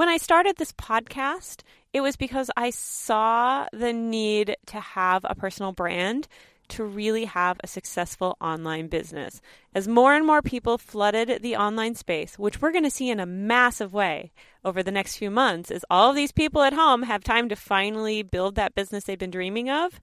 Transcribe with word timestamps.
When 0.00 0.08
I 0.08 0.16
started 0.16 0.56
this 0.56 0.72
podcast, 0.72 1.60
it 1.92 2.00
was 2.00 2.16
because 2.16 2.50
I 2.56 2.70
saw 2.70 3.66
the 3.70 3.92
need 3.92 4.56
to 4.68 4.80
have 4.80 5.26
a 5.28 5.34
personal 5.34 5.72
brand 5.72 6.26
to 6.68 6.84
really 6.84 7.26
have 7.26 7.60
a 7.62 7.66
successful 7.66 8.38
online 8.40 8.88
business. 8.88 9.42
As 9.74 9.86
more 9.86 10.14
and 10.14 10.26
more 10.26 10.40
people 10.40 10.78
flooded 10.78 11.42
the 11.42 11.54
online 11.54 11.96
space, 11.96 12.38
which 12.38 12.62
we're 12.62 12.72
going 12.72 12.84
to 12.84 12.90
see 12.90 13.10
in 13.10 13.20
a 13.20 13.26
massive 13.26 13.92
way 13.92 14.32
over 14.64 14.82
the 14.82 14.90
next 14.90 15.18
few 15.18 15.30
months, 15.30 15.70
as 15.70 15.84
all 15.90 16.08
of 16.08 16.16
these 16.16 16.32
people 16.32 16.62
at 16.62 16.72
home 16.72 17.02
have 17.02 17.22
time 17.22 17.50
to 17.50 17.54
finally 17.54 18.22
build 18.22 18.54
that 18.54 18.74
business 18.74 19.04
they've 19.04 19.18
been 19.18 19.30
dreaming 19.30 19.68
of, 19.68 20.00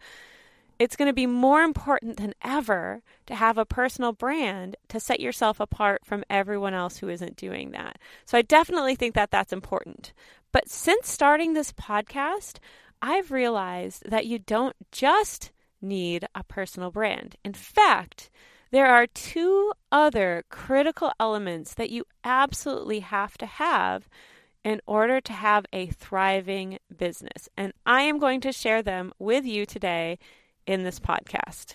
it's 0.79 0.95
going 0.95 1.07
to 1.07 1.13
be 1.13 1.27
more 1.27 1.61
important 1.61 2.17
than 2.17 2.33
ever 2.41 3.01
to 3.25 3.35
have 3.35 3.57
a 3.57 3.65
personal 3.65 4.13
brand 4.13 4.75
to 4.89 4.99
set 4.99 5.19
yourself 5.19 5.59
apart 5.59 6.05
from 6.05 6.23
everyone 6.29 6.73
else 6.73 6.97
who 6.97 7.09
isn't 7.09 7.35
doing 7.35 7.71
that. 7.71 7.97
So 8.25 8.37
I 8.37 8.41
definitely 8.41 8.95
think 8.95 9.15
that 9.15 9.31
that's 9.31 9.53
important. 9.53 10.13
But 10.51 10.69
since 10.69 11.09
starting 11.09 11.53
this 11.53 11.73
podcast, 11.73 12.59
I've 13.01 13.31
realized 13.31 14.09
that 14.09 14.25
you 14.25 14.39
don't 14.39 14.75
just 14.91 15.51
need 15.81 16.25
a 16.33 16.43
personal 16.43 16.91
brand. 16.91 17.35
In 17.43 17.53
fact, 17.53 18.29
there 18.71 18.87
are 18.87 19.07
two 19.07 19.71
other 19.91 20.43
critical 20.49 21.11
elements 21.19 21.73
that 21.75 21.89
you 21.89 22.05
absolutely 22.23 22.99
have 22.99 23.37
to 23.37 23.45
have 23.45 24.09
in 24.63 24.81
order 24.85 25.21
to 25.21 25.31
have 25.31 25.65
a 25.71 25.87
thriving 25.87 26.77
business. 26.95 27.47
And 27.55 27.71
I 27.85 28.01
am 28.01 28.19
going 28.19 28.41
to 28.41 28.51
share 28.51 28.81
them 28.81 29.13
with 29.19 29.45
you 29.45 29.65
today 29.65 30.17
in 30.67 30.83
this 30.83 30.99
podcast. 30.99 31.73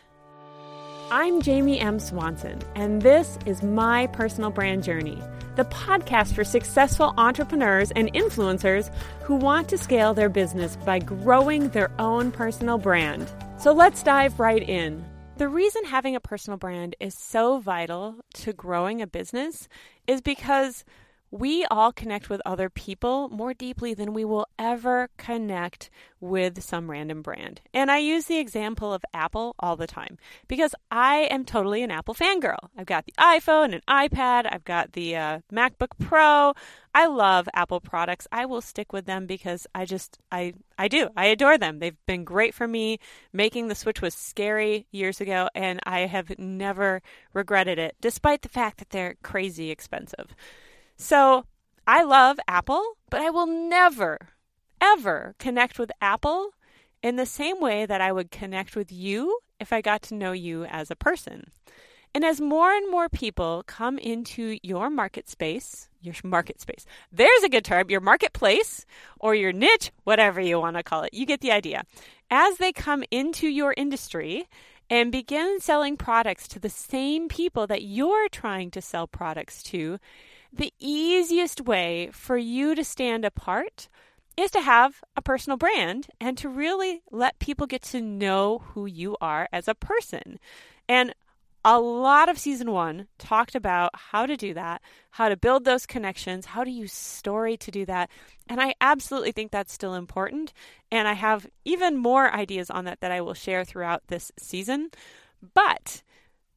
I'm 1.10 1.42
Jamie 1.42 1.80
M. 1.80 1.98
Swanson, 1.98 2.60
and 2.74 3.02
this 3.02 3.38
is 3.44 3.62
my 3.62 4.06
personal 4.08 4.50
brand 4.50 4.82
journey, 4.82 5.20
the 5.56 5.64
podcast 5.64 6.34
for 6.34 6.44
successful 6.44 7.12
entrepreneurs 7.18 7.90
and 7.90 8.12
influencers 8.14 8.94
who 9.22 9.34
want 9.34 9.68
to 9.68 9.78
scale 9.78 10.14
their 10.14 10.28
business 10.28 10.76
by 10.76 11.00
growing 11.00 11.68
their 11.70 11.90
own 11.98 12.30
personal 12.30 12.78
brand. 12.78 13.30
So 13.58 13.72
let's 13.72 14.02
dive 14.02 14.40
right 14.40 14.62
in. 14.62 15.04
The 15.36 15.48
reason 15.48 15.84
having 15.84 16.14
a 16.14 16.20
personal 16.20 16.56
brand 16.56 16.94
is 17.00 17.14
so 17.14 17.58
vital 17.58 18.16
to 18.34 18.52
growing 18.52 19.02
a 19.02 19.06
business 19.06 19.68
is 20.06 20.20
because 20.20 20.84
we 21.32 21.64
all 21.70 21.92
connect 21.92 22.28
with 22.28 22.42
other 22.44 22.68
people 22.68 23.30
more 23.30 23.54
deeply 23.54 23.94
than 23.94 24.12
we 24.12 24.22
will 24.22 24.46
ever 24.58 25.08
connect 25.16 25.88
with 26.20 26.62
some 26.62 26.90
random 26.90 27.22
brand. 27.22 27.62
And 27.72 27.90
I 27.90 27.98
use 27.98 28.26
the 28.26 28.38
example 28.38 28.92
of 28.92 29.02
Apple 29.14 29.54
all 29.58 29.74
the 29.74 29.86
time 29.86 30.18
because 30.46 30.74
I 30.90 31.26
am 31.30 31.46
totally 31.46 31.82
an 31.82 31.90
Apple 31.90 32.14
fangirl. 32.14 32.68
I've 32.76 32.86
got 32.86 33.06
the 33.06 33.14
iPhone 33.18 33.72
and 33.72 33.84
iPad, 33.86 34.46
I've 34.52 34.66
got 34.66 34.92
the 34.92 35.16
uh, 35.16 35.38
MacBook 35.50 35.98
Pro. 35.98 36.52
I 36.94 37.06
love 37.06 37.48
Apple 37.54 37.80
products. 37.80 38.28
I 38.30 38.44
will 38.44 38.60
stick 38.60 38.92
with 38.92 39.06
them 39.06 39.24
because 39.24 39.66
I 39.74 39.86
just 39.86 40.18
I 40.30 40.52
I 40.76 40.88
do. 40.88 41.08
I 41.16 41.26
adore 41.26 41.56
them. 41.56 41.78
They've 41.78 41.96
been 42.06 42.24
great 42.24 42.52
for 42.52 42.68
me. 42.68 42.98
Making 43.32 43.68
the 43.68 43.74
switch 43.74 44.02
was 44.02 44.12
scary 44.12 44.86
years 44.90 45.18
ago 45.18 45.48
and 45.54 45.80
I 45.84 46.00
have 46.00 46.38
never 46.38 47.00
regretted 47.32 47.78
it 47.78 47.96
despite 48.02 48.42
the 48.42 48.50
fact 48.50 48.76
that 48.78 48.90
they're 48.90 49.14
crazy 49.22 49.70
expensive. 49.70 50.36
So 50.96 51.46
I 51.86 52.02
love 52.02 52.38
Apple, 52.46 52.82
but 53.10 53.20
I 53.20 53.30
will 53.30 53.46
never, 53.46 54.18
ever 54.80 55.34
connect 55.38 55.78
with 55.78 55.90
Apple 56.00 56.50
in 57.02 57.16
the 57.16 57.26
same 57.26 57.60
way 57.60 57.86
that 57.86 58.00
I 58.00 58.12
would 58.12 58.30
connect 58.30 58.76
with 58.76 58.92
you 58.92 59.40
if 59.58 59.72
I 59.72 59.80
got 59.80 60.02
to 60.02 60.14
know 60.14 60.32
you 60.32 60.64
as 60.64 60.90
a 60.90 60.96
person. 60.96 61.50
And 62.14 62.24
as 62.24 62.40
more 62.40 62.72
and 62.72 62.90
more 62.90 63.08
people 63.08 63.64
come 63.66 63.98
into 63.98 64.58
your 64.62 64.90
market 64.90 65.30
space, 65.30 65.88
your 66.02 66.14
market 66.22 66.60
space, 66.60 66.84
there's 67.10 67.42
a 67.42 67.48
good 67.48 67.64
term, 67.64 67.88
your 67.88 68.00
marketplace 68.00 68.84
or 69.18 69.34
your 69.34 69.52
niche, 69.52 69.90
whatever 70.04 70.40
you 70.40 70.60
want 70.60 70.76
to 70.76 70.82
call 70.82 71.04
it, 71.04 71.14
you 71.14 71.24
get 71.24 71.40
the 71.40 71.52
idea. 71.52 71.84
As 72.30 72.58
they 72.58 72.72
come 72.72 73.02
into 73.10 73.48
your 73.48 73.74
industry 73.76 74.46
and 74.90 75.10
begin 75.10 75.58
selling 75.60 75.96
products 75.96 76.46
to 76.48 76.58
the 76.58 76.68
same 76.68 77.28
people 77.28 77.66
that 77.66 77.82
you're 77.82 78.28
trying 78.28 78.70
to 78.72 78.82
sell 78.82 79.06
products 79.06 79.62
to, 79.64 79.98
the 80.52 80.72
easiest 80.78 81.62
way 81.62 82.10
for 82.12 82.36
you 82.36 82.74
to 82.74 82.84
stand 82.84 83.24
apart 83.24 83.88
is 84.36 84.50
to 84.50 84.60
have 84.60 85.02
a 85.16 85.22
personal 85.22 85.56
brand 85.56 86.08
and 86.20 86.36
to 86.38 86.48
really 86.48 87.02
let 87.10 87.38
people 87.38 87.66
get 87.66 87.82
to 87.82 88.00
know 88.00 88.58
who 88.58 88.86
you 88.86 89.16
are 89.20 89.48
as 89.52 89.68
a 89.68 89.74
person. 89.74 90.38
And 90.88 91.14
a 91.64 91.78
lot 91.78 92.28
of 92.28 92.38
season 92.38 92.72
one 92.72 93.06
talked 93.18 93.54
about 93.54 93.90
how 93.94 94.26
to 94.26 94.36
do 94.36 94.52
that, 94.54 94.82
how 95.10 95.28
to 95.28 95.36
build 95.36 95.64
those 95.64 95.86
connections, 95.86 96.46
how 96.46 96.64
to 96.64 96.70
use 96.70 96.92
story 96.92 97.56
to 97.58 97.70
do 97.70 97.86
that. 97.86 98.10
And 98.48 98.60
I 98.60 98.74
absolutely 98.80 99.32
think 99.32 99.52
that's 99.52 99.72
still 99.72 99.94
important. 99.94 100.52
And 100.90 101.06
I 101.06 101.12
have 101.12 101.46
even 101.64 101.96
more 101.96 102.32
ideas 102.32 102.68
on 102.68 102.84
that 102.86 103.00
that 103.00 103.12
I 103.12 103.20
will 103.20 103.34
share 103.34 103.64
throughout 103.64 104.02
this 104.08 104.32
season. 104.38 104.90
But 105.54 106.02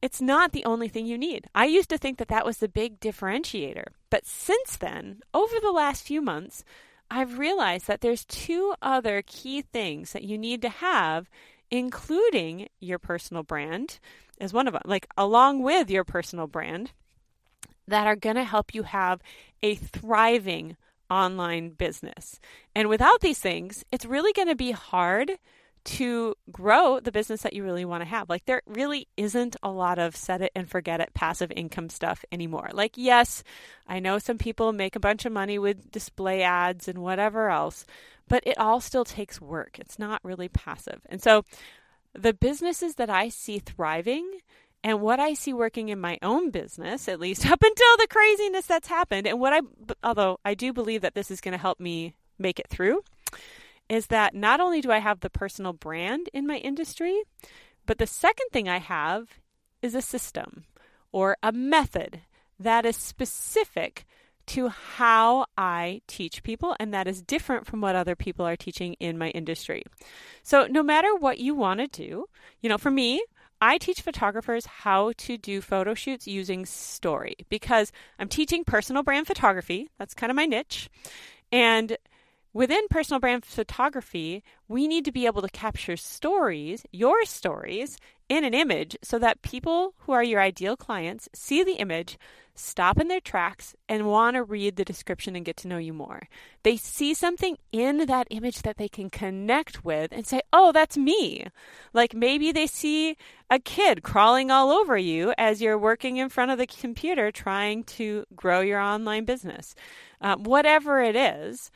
it's 0.02 0.20
not 0.20 0.52
the 0.52 0.64
only 0.64 0.88
thing 0.88 1.06
you 1.06 1.18
need. 1.18 1.46
I 1.54 1.66
used 1.66 1.88
to 1.90 1.98
think 1.98 2.18
that 2.18 2.28
that 2.28 2.44
was 2.44 2.58
the 2.58 2.68
big 2.68 3.00
differentiator. 3.00 3.86
But 4.10 4.26
since 4.26 4.76
then, 4.76 5.20
over 5.32 5.54
the 5.60 5.72
last 5.72 6.06
few 6.06 6.20
months, 6.20 6.64
I've 7.10 7.38
realized 7.38 7.86
that 7.86 8.00
there's 8.00 8.24
two 8.24 8.74
other 8.82 9.22
key 9.26 9.62
things 9.62 10.12
that 10.12 10.24
you 10.24 10.36
need 10.36 10.62
to 10.62 10.68
have, 10.68 11.30
including 11.70 12.68
your 12.80 12.98
personal 12.98 13.42
brand 13.42 13.98
as 14.38 14.52
one 14.52 14.66
of 14.66 14.74
them, 14.74 14.82
like 14.84 15.06
along 15.16 15.62
with 15.62 15.90
your 15.90 16.04
personal 16.04 16.46
brand, 16.46 16.92
that 17.88 18.06
are 18.06 18.16
going 18.16 18.36
to 18.36 18.44
help 18.44 18.74
you 18.74 18.82
have 18.82 19.22
a 19.62 19.74
thriving 19.76 20.76
online 21.08 21.70
business. 21.70 22.40
And 22.74 22.88
without 22.88 23.20
these 23.20 23.38
things, 23.38 23.84
it's 23.92 24.04
really 24.04 24.32
going 24.32 24.48
to 24.48 24.56
be 24.56 24.72
hard 24.72 25.32
to 25.86 26.34
grow 26.50 27.00
the 27.00 27.12
business 27.12 27.42
that 27.42 27.52
you 27.52 27.64
really 27.64 27.84
want 27.84 28.02
to 28.02 28.08
have. 28.08 28.28
Like, 28.28 28.44
there 28.44 28.62
really 28.66 29.08
isn't 29.16 29.56
a 29.62 29.70
lot 29.70 29.98
of 29.98 30.16
set 30.16 30.42
it 30.42 30.52
and 30.54 30.68
forget 30.68 31.00
it 31.00 31.14
passive 31.14 31.52
income 31.54 31.88
stuff 31.88 32.24
anymore. 32.30 32.70
Like, 32.72 32.92
yes, 32.96 33.42
I 33.86 34.00
know 34.00 34.18
some 34.18 34.38
people 34.38 34.72
make 34.72 34.96
a 34.96 35.00
bunch 35.00 35.24
of 35.24 35.32
money 35.32 35.58
with 35.58 35.90
display 35.90 36.42
ads 36.42 36.88
and 36.88 36.98
whatever 36.98 37.48
else, 37.48 37.86
but 38.28 38.42
it 38.46 38.58
all 38.58 38.80
still 38.80 39.04
takes 39.04 39.40
work. 39.40 39.78
It's 39.78 39.98
not 39.98 40.24
really 40.24 40.48
passive. 40.48 41.00
And 41.06 41.22
so, 41.22 41.44
the 42.12 42.32
businesses 42.32 42.94
that 42.96 43.10
I 43.10 43.28
see 43.28 43.58
thriving 43.58 44.40
and 44.82 45.00
what 45.00 45.20
I 45.20 45.34
see 45.34 45.52
working 45.52 45.88
in 45.88 46.00
my 46.00 46.18
own 46.22 46.50
business, 46.50 47.08
at 47.08 47.20
least 47.20 47.46
up 47.50 47.62
until 47.62 47.96
the 47.98 48.08
craziness 48.08 48.66
that's 48.66 48.88
happened, 48.88 49.26
and 49.26 49.40
what 49.40 49.52
I, 49.52 49.60
although 50.02 50.38
I 50.44 50.54
do 50.54 50.72
believe 50.72 51.02
that 51.02 51.14
this 51.14 51.30
is 51.30 51.40
going 51.40 51.52
to 51.52 51.58
help 51.58 51.80
me 51.80 52.14
make 52.38 52.58
it 52.58 52.68
through 52.68 53.02
is 53.88 54.08
that 54.08 54.34
not 54.34 54.60
only 54.60 54.80
do 54.80 54.90
I 54.90 54.98
have 54.98 55.20
the 55.20 55.30
personal 55.30 55.72
brand 55.72 56.28
in 56.32 56.46
my 56.46 56.56
industry, 56.56 57.22
but 57.84 57.98
the 57.98 58.06
second 58.06 58.48
thing 58.52 58.68
I 58.68 58.78
have 58.78 59.28
is 59.82 59.94
a 59.94 60.02
system 60.02 60.64
or 61.12 61.36
a 61.42 61.52
method 61.52 62.22
that 62.58 62.84
is 62.84 62.96
specific 62.96 64.06
to 64.46 64.68
how 64.68 65.46
I 65.58 66.02
teach 66.06 66.42
people, 66.42 66.76
and 66.78 66.94
that 66.94 67.08
is 67.08 67.20
different 67.20 67.66
from 67.66 67.80
what 67.80 67.96
other 67.96 68.14
people 68.14 68.46
are 68.46 68.56
teaching 68.56 68.94
in 68.94 69.18
my 69.18 69.30
industry. 69.30 69.82
So, 70.42 70.66
no 70.66 70.82
matter 70.82 71.14
what 71.16 71.38
you 71.38 71.54
want 71.54 71.80
to 71.80 71.88
do, 71.88 72.26
you 72.60 72.68
know, 72.68 72.78
for 72.78 72.90
me, 72.90 73.24
I 73.60 73.78
teach 73.78 74.02
photographers 74.02 74.66
how 74.66 75.12
to 75.18 75.38
do 75.38 75.60
photo 75.60 75.94
shoots 75.94 76.28
using 76.28 76.66
story 76.66 77.34
because 77.48 77.90
I'm 78.18 78.28
teaching 78.28 78.64
personal 78.64 79.02
brand 79.02 79.26
photography. 79.26 79.88
That's 79.98 80.14
kind 80.14 80.30
of 80.30 80.36
my 80.36 80.46
niche. 80.46 80.90
And 81.50 81.96
Within 82.56 82.88
personal 82.88 83.20
brand 83.20 83.44
photography, 83.44 84.42
we 84.66 84.88
need 84.88 85.04
to 85.04 85.12
be 85.12 85.26
able 85.26 85.42
to 85.42 85.48
capture 85.50 85.94
stories, 85.94 86.86
your 86.90 87.26
stories, 87.26 87.98
in 88.30 88.44
an 88.44 88.54
image 88.54 88.96
so 89.02 89.18
that 89.18 89.42
people 89.42 89.92
who 89.98 90.12
are 90.12 90.24
your 90.24 90.40
ideal 90.40 90.74
clients 90.74 91.28
see 91.34 91.62
the 91.62 91.74
image, 91.74 92.16
stop 92.54 92.98
in 92.98 93.08
their 93.08 93.20
tracks, 93.20 93.76
and 93.90 94.06
want 94.06 94.36
to 94.36 94.42
read 94.42 94.76
the 94.76 94.86
description 94.86 95.36
and 95.36 95.44
get 95.44 95.58
to 95.58 95.68
know 95.68 95.76
you 95.76 95.92
more. 95.92 96.30
They 96.62 96.78
see 96.78 97.12
something 97.12 97.58
in 97.72 98.06
that 98.06 98.26
image 98.30 98.62
that 98.62 98.78
they 98.78 98.88
can 98.88 99.10
connect 99.10 99.84
with 99.84 100.10
and 100.10 100.26
say, 100.26 100.40
oh, 100.50 100.72
that's 100.72 100.96
me. 100.96 101.48
Like 101.92 102.14
maybe 102.14 102.52
they 102.52 102.66
see 102.66 103.18
a 103.50 103.58
kid 103.58 104.02
crawling 104.02 104.50
all 104.50 104.70
over 104.70 104.96
you 104.96 105.34
as 105.36 105.60
you're 105.60 105.76
working 105.76 106.16
in 106.16 106.30
front 106.30 106.50
of 106.50 106.56
the 106.56 106.66
computer 106.66 107.30
trying 107.30 107.84
to 107.84 108.24
grow 108.34 108.62
your 108.62 108.80
online 108.80 109.26
business. 109.26 109.74
Um, 110.22 110.44
whatever 110.44 111.02
it 111.02 111.16
is, 111.16 111.70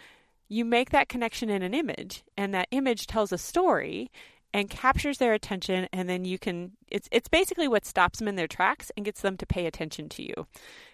you 0.50 0.64
make 0.64 0.90
that 0.90 1.08
connection 1.08 1.48
in 1.48 1.62
an 1.62 1.72
image 1.72 2.24
and 2.36 2.52
that 2.52 2.68
image 2.72 3.06
tells 3.06 3.32
a 3.32 3.38
story 3.38 4.10
and 4.52 4.68
captures 4.68 5.18
their 5.18 5.32
attention 5.32 5.88
and 5.92 6.08
then 6.08 6.24
you 6.24 6.36
can 6.38 6.72
it's 6.88 7.08
it's 7.12 7.28
basically 7.28 7.68
what 7.68 7.86
stops 7.86 8.18
them 8.18 8.26
in 8.26 8.34
their 8.34 8.48
tracks 8.48 8.90
and 8.96 9.06
gets 9.06 9.20
them 9.22 9.36
to 9.36 9.46
pay 9.46 9.64
attention 9.64 10.08
to 10.10 10.22
you. 10.22 10.46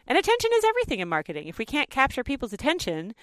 And 0.07 0.19
attention 0.19 0.51
is 0.55 0.65
everything 0.65 1.01
in 1.01 1.09
marketing. 1.09 1.49
If 1.49 1.59
we 1.59 1.65
can't 1.65 1.89
capture 1.89 2.23
people's 2.23 2.53
attention, 2.53 3.15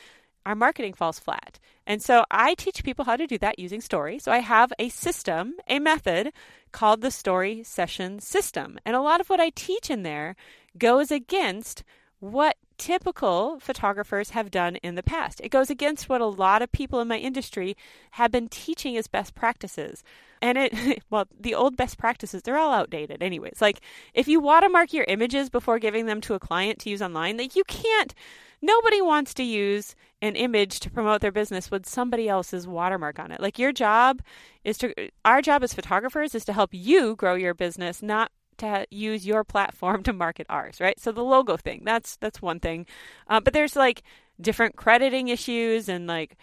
our 0.44 0.56
marketing 0.56 0.94
falls 0.94 1.20
flat. 1.20 1.60
And 1.86 2.02
so 2.02 2.26
I 2.32 2.56
teach 2.56 2.84
people 2.84 3.06
how 3.06 3.16
to 3.16 3.28
do 3.28 3.38
that 3.38 3.60
using 3.60 3.80
story. 3.80 4.18
So 4.18 4.32
I 4.32 4.40
have 4.40 4.74
a 4.80 4.90
system, 4.90 5.54
a 5.68 5.80
method 5.80 6.34
called 6.72 7.02
the 7.02 7.12
story 7.12 7.64
session 7.64 8.20
system. 8.20 8.80
And 8.86 8.96
a 8.96 9.02
lot 9.02 9.22
of 9.22 9.30
what 9.30 9.40
I 9.40 9.52
teach 9.52 9.92
in 9.92 10.02
there 10.02 10.36
goes 10.78 11.12
against 11.12 11.84
what 12.20 12.58
typical 12.84 13.62
photographers 13.62 14.32
have 14.32 14.52
done 14.52 14.76
in 14.78 14.96
the 14.96 15.04
past. 15.04 15.40
It 15.40 15.48
goes 15.48 15.70
against 15.70 16.10
what 16.10 16.20
a 16.20 16.26
lot 16.26 16.62
of 16.62 16.70
people 16.74 17.00
in 17.00 17.08
my 17.08 17.18
industry 17.18 17.78
have 18.12 18.30
been 18.30 18.50
teaching 18.50 18.98
as 18.98 19.08
best 19.08 19.36
practices. 19.36 20.04
And 20.42 20.58
it, 20.58 21.02
well, 21.10 21.26
the 21.40 21.56
old 21.56 21.78
best 21.78 21.98
practices, 21.98 22.42
they're 22.42 22.58
all 22.58 22.74
outdated 22.74 23.24
anyways. 23.24 23.62
Like, 23.62 23.80
if 24.14 24.28
you 24.28 24.42
watermark 24.42 24.92
your 24.92 25.06
images 25.06 25.50
before 25.50 25.80
giving 25.80 26.08
them 26.08 26.20
to 26.22 26.34
a 26.34 26.40
client 26.40 26.80
to 26.80 26.90
use 26.90 27.02
online, 27.02 27.38
like, 27.38 27.56
you 27.56 27.64
can't, 27.64 28.14
nobody 28.62 29.02
wants 29.02 29.34
to 29.36 29.44
use 29.44 29.96
an 30.22 30.36
image 30.36 30.82
to 30.82 30.92
promote 30.92 31.22
their 31.22 31.32
business 31.32 31.72
with 31.72 31.86
somebody 31.86 32.28
else's 32.28 32.68
watermark 32.68 33.18
on 33.18 33.32
it. 33.32 33.40
Like, 33.40 33.58
your 33.58 33.72
job 33.72 34.22
is 34.66 34.78
to, 34.80 34.94
our 35.24 35.42
job 35.42 35.64
as 35.64 35.74
photographers 35.74 36.36
is 36.36 36.44
to 36.44 36.52
help 36.52 36.72
you 36.74 37.16
grow 37.16 37.36
your 37.36 37.54
business, 37.54 38.04
not 38.04 38.30
to 38.60 38.86
use 38.90 39.26
your 39.26 39.44
platform 39.44 40.04
to 40.04 40.14
market 40.14 40.48
ours, 40.50 40.80
right? 40.80 41.00
So 41.00 41.12
the 41.12 41.24
logo 41.24 41.58
thing, 41.58 41.82
that's 41.84 42.16
that's 42.18 42.42
one 42.42 42.60
thing. 42.60 42.86
Uh, 43.28 43.40
but 43.40 43.54
there's 43.54 43.76
like 43.76 44.04
different 44.40 44.76
crediting 44.76 45.28
issues 45.28 45.90
and 45.90 46.08
like 46.08 46.38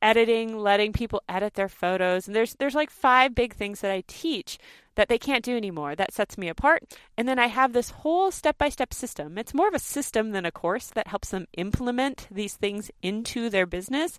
editing, 0.00 0.58
letting 0.58 0.92
people 0.92 1.22
edit 1.28 1.54
their 1.54 1.68
photos, 1.68 2.26
and 2.26 2.34
there's 2.34 2.54
there's 2.54 2.74
like 2.74 2.90
five 2.90 3.34
big 3.34 3.54
things 3.54 3.80
that 3.80 3.90
I 3.90 4.02
teach 4.06 4.58
that 4.94 5.08
they 5.08 5.18
can't 5.18 5.44
do 5.44 5.56
anymore. 5.56 5.94
That 5.94 6.12
sets 6.12 6.36
me 6.36 6.48
apart. 6.48 6.82
And 7.16 7.28
then 7.28 7.38
I 7.38 7.46
have 7.46 7.72
this 7.72 7.90
whole 7.90 8.30
step-by-step 8.30 8.92
system. 8.92 9.38
It's 9.38 9.54
more 9.54 9.68
of 9.68 9.74
a 9.74 9.78
system 9.78 10.32
than 10.32 10.44
a 10.44 10.52
course 10.52 10.88
that 10.88 11.08
helps 11.08 11.30
them 11.30 11.46
implement 11.54 12.28
these 12.30 12.56
things 12.56 12.90
into 13.02 13.48
their 13.48 13.66
business 13.66 14.18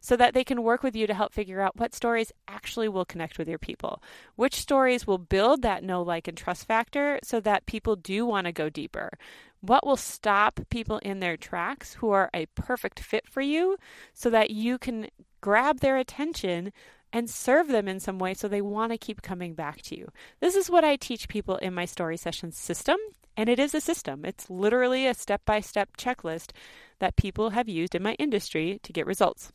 so 0.00 0.16
that 0.16 0.34
they 0.34 0.44
can 0.44 0.62
work 0.62 0.82
with 0.82 0.94
you 0.94 1.06
to 1.06 1.14
help 1.14 1.32
figure 1.32 1.62
out 1.62 1.76
what 1.76 1.94
stories 1.94 2.30
actually 2.46 2.88
will 2.88 3.06
connect 3.06 3.38
with 3.38 3.48
your 3.48 3.58
people. 3.58 4.02
Which 4.36 4.54
stories 4.54 5.06
will 5.06 5.18
build 5.18 5.62
that 5.62 5.82
know, 5.82 6.02
like, 6.02 6.28
and 6.28 6.36
trust 6.36 6.66
factor 6.66 7.18
so 7.22 7.40
that 7.40 7.64
people 7.66 7.96
do 7.96 8.26
want 8.26 8.46
to 8.46 8.52
go 8.52 8.68
deeper. 8.68 9.10
What 9.62 9.86
will 9.86 9.96
stop 9.96 10.60
people 10.68 10.98
in 10.98 11.20
their 11.20 11.38
tracks 11.38 11.94
who 11.94 12.10
are 12.10 12.28
a 12.34 12.44
perfect 12.54 13.00
fit 13.00 13.26
for 13.26 13.40
you 13.40 13.78
so 14.12 14.28
that 14.28 14.50
you 14.50 14.76
can 14.76 15.08
grab 15.40 15.80
their 15.80 15.96
attention 15.96 16.70
and 17.14 17.30
serve 17.30 17.68
them 17.68 17.86
in 17.86 18.00
some 18.00 18.18
way 18.18 18.34
so 18.34 18.48
they 18.48 18.60
want 18.60 18.90
to 18.90 18.98
keep 18.98 19.22
coming 19.22 19.54
back 19.54 19.80
to 19.80 19.96
you. 19.96 20.10
This 20.40 20.56
is 20.56 20.68
what 20.68 20.84
I 20.84 20.96
teach 20.96 21.28
people 21.28 21.56
in 21.56 21.72
my 21.72 21.84
story 21.84 22.16
session 22.16 22.50
system. 22.50 22.96
And 23.36 23.48
it 23.48 23.60
is 23.60 23.72
a 23.72 23.80
system. 23.80 24.24
It's 24.24 24.50
literally 24.50 25.06
a 25.06 25.14
step 25.14 25.40
by 25.44 25.60
step 25.60 25.96
checklist 25.96 26.50
that 26.98 27.16
people 27.16 27.50
have 27.50 27.68
used 27.68 27.94
in 27.94 28.02
my 28.02 28.14
industry 28.14 28.80
to 28.82 28.92
get 28.92 29.06
results. 29.06 29.52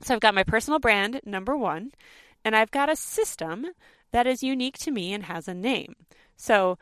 So 0.00 0.14
I've 0.14 0.20
got 0.20 0.34
my 0.34 0.44
personal 0.44 0.78
brand, 0.78 1.20
number 1.24 1.56
one, 1.56 1.90
and 2.44 2.54
I've 2.54 2.70
got 2.70 2.88
a 2.88 2.96
system 2.96 3.66
that 4.12 4.28
is 4.28 4.42
unique 4.42 4.78
to 4.78 4.92
me 4.92 5.12
and 5.12 5.24
has 5.24 5.48
a 5.48 5.54
name. 5.54 5.94
So 6.36 6.78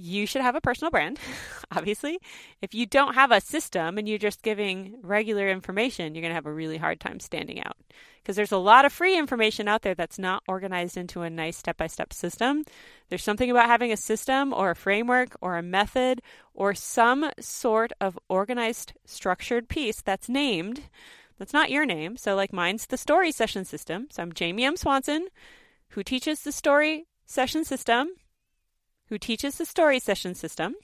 you 0.00 0.26
should 0.26 0.42
have 0.42 0.54
a 0.54 0.60
personal 0.60 0.90
brand, 0.90 1.18
obviously. 1.76 2.18
If 2.62 2.74
you 2.74 2.86
don't 2.86 3.14
have 3.14 3.30
a 3.30 3.40
system 3.40 3.98
and 3.98 4.08
you're 4.08 4.18
just 4.18 4.42
giving 4.42 4.96
regular 5.02 5.48
information, 5.48 6.14
you're 6.14 6.22
going 6.22 6.30
to 6.30 6.36
have 6.36 6.46
a 6.46 6.52
really 6.52 6.78
hard 6.78 7.00
time 7.00 7.20
standing 7.20 7.62
out. 7.62 7.76
Because 8.22 8.36
there's 8.36 8.52
a 8.52 8.58
lot 8.58 8.84
of 8.84 8.92
free 8.92 9.18
information 9.18 9.66
out 9.66 9.82
there 9.82 9.94
that's 9.94 10.18
not 10.18 10.42
organized 10.46 10.96
into 10.96 11.22
a 11.22 11.30
nice 11.30 11.56
step 11.56 11.76
by 11.76 11.86
step 11.86 12.12
system. 12.12 12.64
There's 13.08 13.24
something 13.24 13.50
about 13.50 13.66
having 13.66 13.92
a 13.92 13.96
system 13.96 14.52
or 14.52 14.70
a 14.70 14.76
framework 14.76 15.36
or 15.40 15.56
a 15.56 15.62
method 15.62 16.20
or 16.54 16.74
some 16.74 17.30
sort 17.40 17.92
of 18.00 18.18
organized, 18.28 18.92
structured 19.06 19.68
piece 19.68 20.02
that's 20.02 20.28
named 20.28 20.82
that's 21.40 21.54
not 21.54 21.70
your 21.70 21.86
name. 21.86 22.18
So, 22.18 22.36
like 22.36 22.52
mine's 22.52 22.86
the 22.86 22.98
story 22.98 23.32
session 23.32 23.64
system. 23.64 24.08
So, 24.10 24.22
I'm 24.22 24.32
Jamie 24.32 24.64
M. 24.64 24.76
Swanson, 24.76 25.28
who 25.88 26.02
teaches 26.04 26.40
the 26.42 26.52
story 26.52 27.06
session 27.24 27.64
system, 27.64 28.10
who 29.10 29.18
teaches 29.18 29.58
the 29.58 29.66
story 29.66 29.98
session 29.98 30.34
system. 30.34 30.74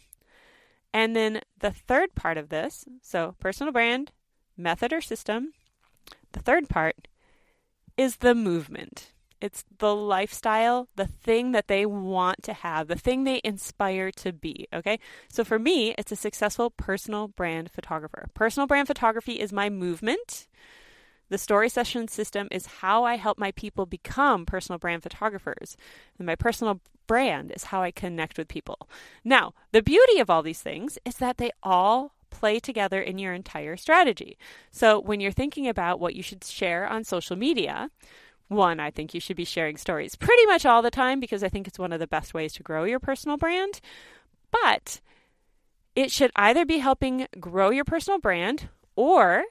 And 0.93 1.17
then 1.17 1.41
the 1.59 1.71
third 1.71 2.15
part 2.15 2.37
of 2.37 2.51
this 2.51 2.85
so, 3.01 3.35
personal 3.41 3.73
brand, 3.73 4.13
method 4.57 4.93
or 4.93 5.01
system. 5.01 5.53
The 6.33 6.41
third 6.41 6.69
part 6.69 7.09
is 7.97 8.17
the 8.17 8.35
movement. 8.35 9.13
It's 9.41 9.65
the 9.79 9.95
lifestyle, 9.95 10.89
the 10.97 11.07
thing 11.07 11.53
that 11.53 11.69
they 11.69 11.85
want 11.87 12.43
to 12.45 12.53
have, 12.53 12.89
the 12.89 12.97
thing 12.97 13.25
they 13.25 13.41
inspire 13.45 14.11
to 14.13 14.33
be. 14.33 14.67
Okay. 14.73 14.99
So 15.29 15.45
for 15.45 15.59
me, 15.59 15.95
it's 15.99 16.13
a 16.13 16.17
successful 16.17 16.71
personal 16.71 17.29
brand 17.29 17.71
photographer. 17.71 18.29
Personal 18.35 18.67
brand 18.67 18.89
photography 18.89 19.35
is 19.35 19.53
my 19.53 19.69
movement. 19.69 20.49
The 21.29 21.39
story 21.39 21.69
session 21.69 22.09
system 22.09 22.49
is 22.51 22.67
how 22.67 23.05
I 23.05 23.17
help 23.17 23.39
my 23.39 23.53
people 23.53 23.85
become 23.85 24.47
personal 24.47 24.79
brand 24.79 25.03
photographers. 25.03 25.77
And 26.19 26.27
my 26.27 26.37
personal 26.37 26.81
brand 27.07 27.53
is 27.53 27.65
how 27.65 27.83
I 27.83 27.91
connect 27.91 28.39
with 28.39 28.49
people. 28.49 28.89
Now, 29.25 29.55
the 29.73 29.83
beauty 29.83 30.19
of 30.19 30.31
all 30.31 30.43
these 30.43 30.63
things 30.63 30.99
is 31.05 31.17
that 31.17 31.39
they 31.39 31.51
all 31.63 32.13
play 32.31 32.61
together 32.61 33.01
in 33.01 33.19
your 33.19 33.33
entire 33.33 33.77
strategy. 33.77 34.39
So 34.71 35.01
when 35.01 35.21
you're 35.21 35.33
thinking 35.33 35.69
about 35.69 36.01
what 36.01 36.15
you 36.15 36.23
should 36.23 36.45
share 36.45 36.87
on 36.87 37.05
social 37.05 37.37
media, 37.37 37.91
one, 38.49 38.79
I 38.79 38.91
think 38.91 39.15
you 39.15 39.21
should 39.21 39.37
be 39.37 39.45
sharing 39.45 39.77
stories 39.77 40.15
pretty 40.15 40.47
much 40.47 40.65
all 40.67 40.83
the 40.83 40.91
time 40.91 41.19
because 41.19 41.43
I 41.43 41.49
think 41.49 41.67
it's 41.67 41.79
one 41.79 41.93
of 41.93 42.01
the 42.01 42.07
best 42.07 42.35
ways 42.35 42.53
to 42.55 42.63
grow 42.63 42.85
your 42.85 43.01
personal 43.01 43.37
brand. 43.37 43.81
But 44.51 45.01
it 45.95 46.11
should 46.13 46.31
either 46.37 46.65
be 46.65 46.79
helping 46.79 47.27
grow 47.41 47.71
your 47.71 47.85
personal 47.85 48.21
brand 48.21 48.69
or 48.95 49.45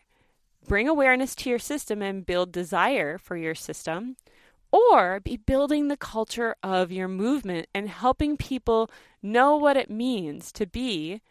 bring 0.68 0.88
awareness 0.88 1.36
to 1.36 1.50
your 1.50 1.60
system 1.60 2.02
and 2.02 2.26
build 2.26 2.52
desire 2.52 3.18
for 3.18 3.36
your 3.36 3.56
system, 3.56 4.16
or 4.72 5.20
be 5.20 5.38
building 5.38 5.88
the 5.88 5.98
culture 5.98 6.56
of 6.64 6.92
your 6.92 7.08
movement 7.08 7.68
and 7.74 7.90
helping 7.90 8.38
people 8.38 8.90
know 9.22 9.56
what 9.56 9.78
it 9.78 9.90
means 9.90 10.52
to 10.54 10.66
be 10.66 11.22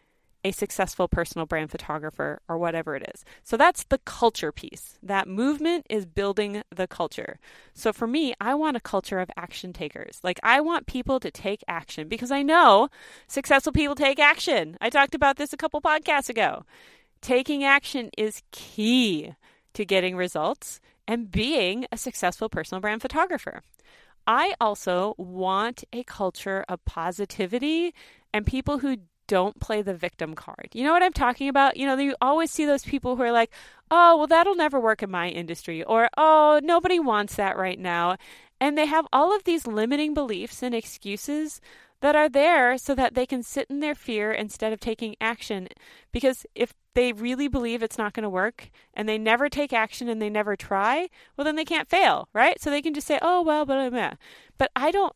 a 0.45 0.51
successful 0.51 1.07
personal 1.07 1.47
brand 1.47 1.71
photographer 1.71 2.39
or 2.47 2.59
whatever 2.59 2.95
it 2.95 3.11
is. 3.15 3.25
So 3.41 3.57
that's 3.57 3.83
the 3.85 3.97
culture 3.97 4.51
piece. 4.51 4.99
That 5.01 5.27
movement 5.27 5.87
is 5.89 6.05
building 6.05 6.61
the 6.73 6.85
culture. 6.87 7.39
So 7.73 7.91
for 7.91 8.05
me, 8.05 8.35
I 8.39 8.53
want 8.53 8.77
a 8.77 8.79
culture 8.79 9.19
of 9.19 9.31
action 9.35 9.73
takers. 9.73 10.19
Like 10.23 10.39
I 10.43 10.61
want 10.61 10.85
people 10.85 11.19
to 11.21 11.31
take 11.31 11.63
action 11.67 12.07
because 12.07 12.29
I 12.29 12.43
know 12.43 12.89
successful 13.27 13.73
people 13.73 13.95
take 13.95 14.19
action. 14.19 14.77
I 14.79 14.91
talked 14.91 15.15
about 15.15 15.37
this 15.37 15.51
a 15.51 15.57
couple 15.57 15.81
podcasts 15.81 16.29
ago. 16.29 16.63
Taking 17.21 17.63
action 17.63 18.11
is 18.15 18.43
key 18.51 19.33
to 19.73 19.83
getting 19.83 20.15
results 20.15 20.79
and 21.07 21.31
being 21.31 21.85
a 21.91 21.97
successful 21.97 22.49
personal 22.49 22.81
brand 22.81 23.01
photographer. 23.01 23.61
I 24.27 24.55
also 24.59 25.13
want 25.17 25.83
a 25.93 26.03
culture 26.03 26.65
of 26.67 26.83
positivity 26.85 27.93
and 28.33 28.45
people 28.45 28.79
who 28.79 28.97
don't 29.27 29.59
play 29.59 29.81
the 29.81 29.93
victim 29.93 30.35
card. 30.35 30.69
You 30.73 30.83
know 30.83 30.91
what 30.91 31.03
I'm 31.03 31.13
talking 31.13 31.47
about? 31.49 31.77
You 31.77 31.87
know, 31.87 31.97
you 31.97 32.15
always 32.21 32.51
see 32.51 32.65
those 32.65 32.83
people 32.83 33.15
who 33.15 33.23
are 33.23 33.31
like, 33.31 33.51
oh, 33.91 34.17
well, 34.17 34.27
that'll 34.27 34.55
never 34.55 34.79
work 34.79 35.03
in 35.03 35.11
my 35.11 35.29
industry, 35.29 35.83
or 35.83 36.09
oh, 36.17 36.59
nobody 36.63 36.99
wants 36.99 37.35
that 37.35 37.57
right 37.57 37.79
now. 37.79 38.17
And 38.59 38.77
they 38.77 38.85
have 38.85 39.07
all 39.11 39.35
of 39.35 39.43
these 39.43 39.67
limiting 39.67 40.13
beliefs 40.13 40.63
and 40.63 40.73
excuses 40.73 41.59
that 42.05 42.15
are 42.15 42.29
there 42.29 42.77
so 42.77 42.93
that 42.93 43.15
they 43.15 43.25
can 43.25 43.41
sit 43.41 43.67
in 43.67 43.79
their 43.79 43.95
fear 43.95 44.31
instead 44.31 44.71
of 44.71 44.79
taking 44.79 45.15
action. 45.19 45.67
Because 46.11 46.45
if 46.53 46.71
they 46.93 47.11
really 47.11 47.47
believe 47.47 47.81
it's 47.81 47.97
not 47.97 48.13
going 48.13 48.21
to 48.21 48.29
work 48.29 48.69
and 48.93 49.09
they 49.09 49.17
never 49.17 49.49
take 49.49 49.73
action 49.73 50.07
and 50.07 50.21
they 50.21 50.29
never 50.29 50.55
try, 50.55 51.09
well, 51.35 51.45
then 51.45 51.55
they 51.55 51.65
can't 51.65 51.89
fail, 51.89 52.29
right? 52.31 52.61
So 52.61 52.69
they 52.69 52.83
can 52.83 52.93
just 52.93 53.07
say, 53.07 53.17
oh, 53.23 53.41
well, 53.41 53.65
blah, 53.65 53.77
blah, 53.77 53.89
blah. 53.89 54.13
But 54.59 54.69
I 54.75 54.91
don't, 54.91 55.13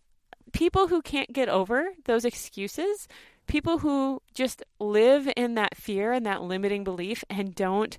people 0.51 0.87
who 0.87 1.03
can't 1.03 1.31
get 1.31 1.47
over 1.47 1.89
those 2.05 2.25
excuses 2.25 3.07
people 3.45 3.79
who 3.79 4.21
just 4.33 4.63
live 4.79 5.27
in 5.35 5.55
that 5.55 5.75
fear 5.75 6.11
and 6.11 6.25
that 6.25 6.43
limiting 6.43 6.83
belief 6.83 7.23
and 7.29 7.55
don't 7.55 7.97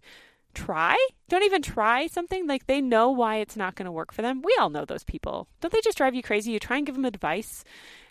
try, 0.55 0.97
don't 1.29 1.43
even 1.43 1.61
try 1.61 2.07
something, 2.07 2.47
like 2.47 2.67
they 2.67 2.81
know 2.81 3.11
why 3.11 3.37
it's 3.37 3.57
not 3.57 3.75
going 3.75 3.87
to 3.87 3.93
work 3.93 4.13
for 4.13 4.23
them. 4.23 4.43
We 4.43 4.57
all 4.61 4.71
know 4.71 4.85
those 4.85 5.05
people. 5.05 5.49
Don't 5.61 5.73
they 5.73 5.81
just 5.81 5.99
drive 5.99 6.15
you 6.15 6.23
crazy? 6.23 6.53
You 6.53 6.59
try 6.59 6.77
and 6.77 6.87
give 6.87 6.95
them 6.95 7.05
advice 7.05 7.65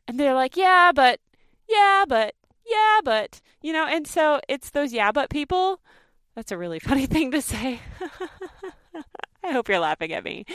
and 0.09 0.19
they're 0.19 0.33
like, 0.33 0.57
yeah, 0.57 0.91
but, 0.93 1.19
yeah, 1.69 2.03
but, 2.07 2.33
yeah, 2.65 2.99
but, 3.03 3.41
you 3.61 3.71
know, 3.71 3.85
and 3.85 4.07
so 4.07 4.41
it's 4.49 4.71
those 4.71 4.91
yeah, 4.91 5.11
but 5.11 5.29
people. 5.29 5.81
That's 6.35 6.51
a 6.51 6.57
really 6.57 6.79
funny 6.89 7.05
thing 7.05 7.29
to 7.29 7.43
say. 7.43 7.79
I 9.43 9.51
hope 9.51 9.69
you're 9.69 9.79
laughing 9.79 10.11
at 10.11 10.23
me. 10.23 10.45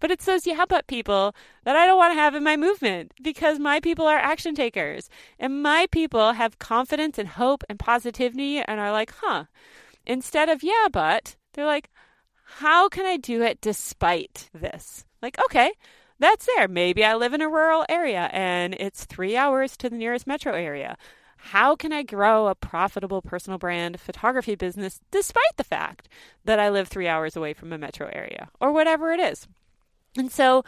But 0.00 0.10
it's 0.10 0.24
those 0.24 0.48
yeah, 0.48 0.64
but 0.68 0.88
people 0.88 1.32
that 1.62 1.76
I 1.76 1.86
don't 1.86 1.96
want 1.96 2.12
to 2.12 2.18
have 2.18 2.34
in 2.34 2.42
my 2.42 2.56
movement 2.56 3.12
because 3.22 3.60
my 3.60 3.78
people 3.78 4.04
are 4.04 4.18
action 4.18 4.56
takers. 4.56 5.08
And 5.38 5.62
my 5.62 5.86
people 5.92 6.32
have 6.32 6.58
confidence 6.58 7.16
and 7.16 7.28
hope 7.28 7.62
and 7.68 7.78
positivity 7.78 8.58
and 8.58 8.80
are 8.80 8.90
like, 8.90 9.12
huh. 9.22 9.44
Instead 10.06 10.48
of 10.48 10.64
yeah, 10.64 10.88
but, 10.92 11.36
they're 11.52 11.66
like, 11.66 11.88
how 12.44 12.88
can 12.88 13.06
I 13.06 13.16
do 13.16 13.42
it 13.42 13.60
despite 13.60 14.50
this? 14.52 15.04
Like, 15.22 15.38
okay, 15.44 15.70
that's 16.18 16.46
there. 16.46 16.68
Maybe 16.68 17.04
I 17.04 17.14
live 17.14 17.34
in 17.34 17.42
a 17.42 17.48
rural 17.48 17.84
area 17.88 18.30
and 18.32 18.74
it's 18.78 19.04
three 19.04 19.36
hours 19.36 19.76
to 19.78 19.90
the 19.90 19.96
nearest 19.96 20.26
metro 20.26 20.52
area 20.54 20.96
how 21.48 21.76
can 21.76 21.92
I 21.92 22.02
grow 22.02 22.46
a 22.46 22.54
profitable 22.54 23.20
personal 23.20 23.58
brand 23.58 24.00
photography 24.00 24.54
business 24.54 25.00
despite 25.10 25.56
the 25.58 25.64
fact 25.64 26.08
that 26.46 26.58
I 26.58 26.70
live 26.70 26.88
three 26.88 27.06
hours 27.06 27.36
away 27.36 27.52
from 27.52 27.70
a 27.70 27.76
metro 27.76 28.08
area 28.10 28.48
or 28.60 28.72
whatever 28.72 29.12
it 29.12 29.20
is? 29.20 29.46
And 30.16 30.32
so 30.32 30.64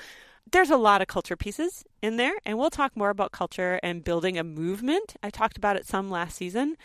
there's 0.53 0.71
a 0.71 0.77
lot 0.77 1.01
of 1.01 1.09
culture 1.09 1.37
pieces 1.37 1.83
in 2.03 2.19
there, 2.19 2.35
and 2.45 2.59
we'll 2.59 2.69
talk 2.69 2.95
more 2.95 3.09
about 3.09 3.33
culture 3.33 3.81
and 3.83 4.05
building 4.05 4.39
a 4.39 4.45
movement. 4.45 5.17
I 5.23 5.31
talked 5.31 5.57
about 5.57 5.77
it 5.77 5.87
some 5.87 6.11
last 6.11 6.37
season. 6.37 6.77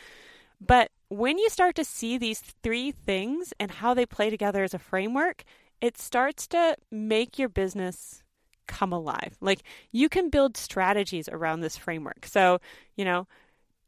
But 0.65 0.89
when 1.10 1.38
you 1.38 1.50
start 1.50 1.75
to 1.75 1.84
see 1.84 2.18
these 2.18 2.39
three 2.63 2.91
things 2.91 3.53
and 3.60 3.72
how 3.72 3.94
they 3.94 4.06
play 4.06 4.30
together 4.30 4.63
as 4.63 4.74
a 4.74 4.80
framework, 4.80 5.44
it 5.82 5.98
starts 5.98 6.48
to 6.48 6.77
make 6.89 7.38
your 7.38 7.50
business 7.50 8.24
come 8.72 8.94
alive. 8.94 9.36
Like 9.42 9.63
you 9.92 10.08
can 10.08 10.30
build 10.30 10.56
strategies 10.56 11.28
around 11.30 11.60
this 11.60 11.78
framework. 11.78 12.25
So, 12.25 12.60
you 12.96 13.04
know, 13.04 13.28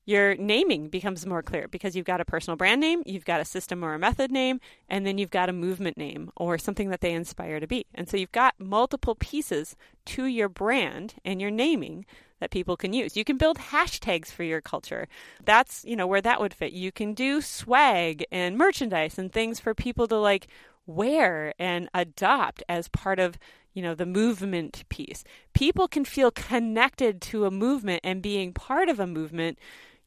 your 0.05 0.35
naming 0.35 0.89
becomes 0.89 1.25
more 1.25 1.41
clear 1.41 1.69
because 1.69 1.95
you've 1.95 2.05
got 2.05 2.19
a 2.19 2.25
personal 2.25 2.57
brand 2.57 2.81
name, 2.81 3.03
you've 3.05 3.23
got 3.23 3.39
a 3.39 3.45
system 3.45 3.85
or 3.85 3.93
a 3.93 3.99
method 3.99 4.31
name, 4.31 4.59
and 4.89 5.05
then 5.05 5.17
you've 5.17 5.29
got 5.29 5.47
a 5.47 5.53
movement 5.53 5.95
name 5.95 6.29
or 6.35 6.57
something 6.57 6.89
that 6.89 6.99
they 6.99 7.13
inspire 7.13 7.61
to 7.61 7.67
be. 7.67 7.85
And 7.95 8.09
so 8.09 8.17
you've 8.17 8.33
got 8.33 8.53
multiple 8.59 9.15
pieces 9.15 9.77
to 10.07 10.25
your 10.25 10.49
brand 10.49 11.15
and 11.23 11.39
your 11.39 11.51
naming 11.51 12.05
that 12.41 12.51
people 12.51 12.75
can 12.75 12.91
use. 12.91 13.15
You 13.15 13.23
can 13.23 13.37
build 13.37 13.57
hashtags 13.57 14.27
for 14.27 14.43
your 14.43 14.59
culture. 14.59 15.07
That's, 15.45 15.85
you 15.85 15.95
know, 15.95 16.07
where 16.07 16.21
that 16.21 16.41
would 16.41 16.53
fit. 16.53 16.73
You 16.73 16.91
can 16.91 17.13
do 17.13 17.39
swag 17.39 18.25
and 18.29 18.57
merchandise 18.57 19.17
and 19.17 19.31
things 19.31 19.61
for 19.61 19.73
people 19.73 20.07
to 20.09 20.17
like 20.17 20.47
wear 20.85 21.53
and 21.57 21.87
adopt 21.93 22.61
as 22.67 22.89
part 22.89 23.19
of 23.19 23.37
you 23.73 23.81
know 23.81 23.95
the 23.95 24.05
movement 24.05 24.83
piece 24.89 25.23
people 25.53 25.87
can 25.87 26.05
feel 26.05 26.31
connected 26.31 27.21
to 27.21 27.45
a 27.45 27.51
movement 27.51 28.01
and 28.03 28.21
being 28.21 28.53
part 28.53 28.89
of 28.89 28.99
a 28.99 29.07
movement 29.07 29.57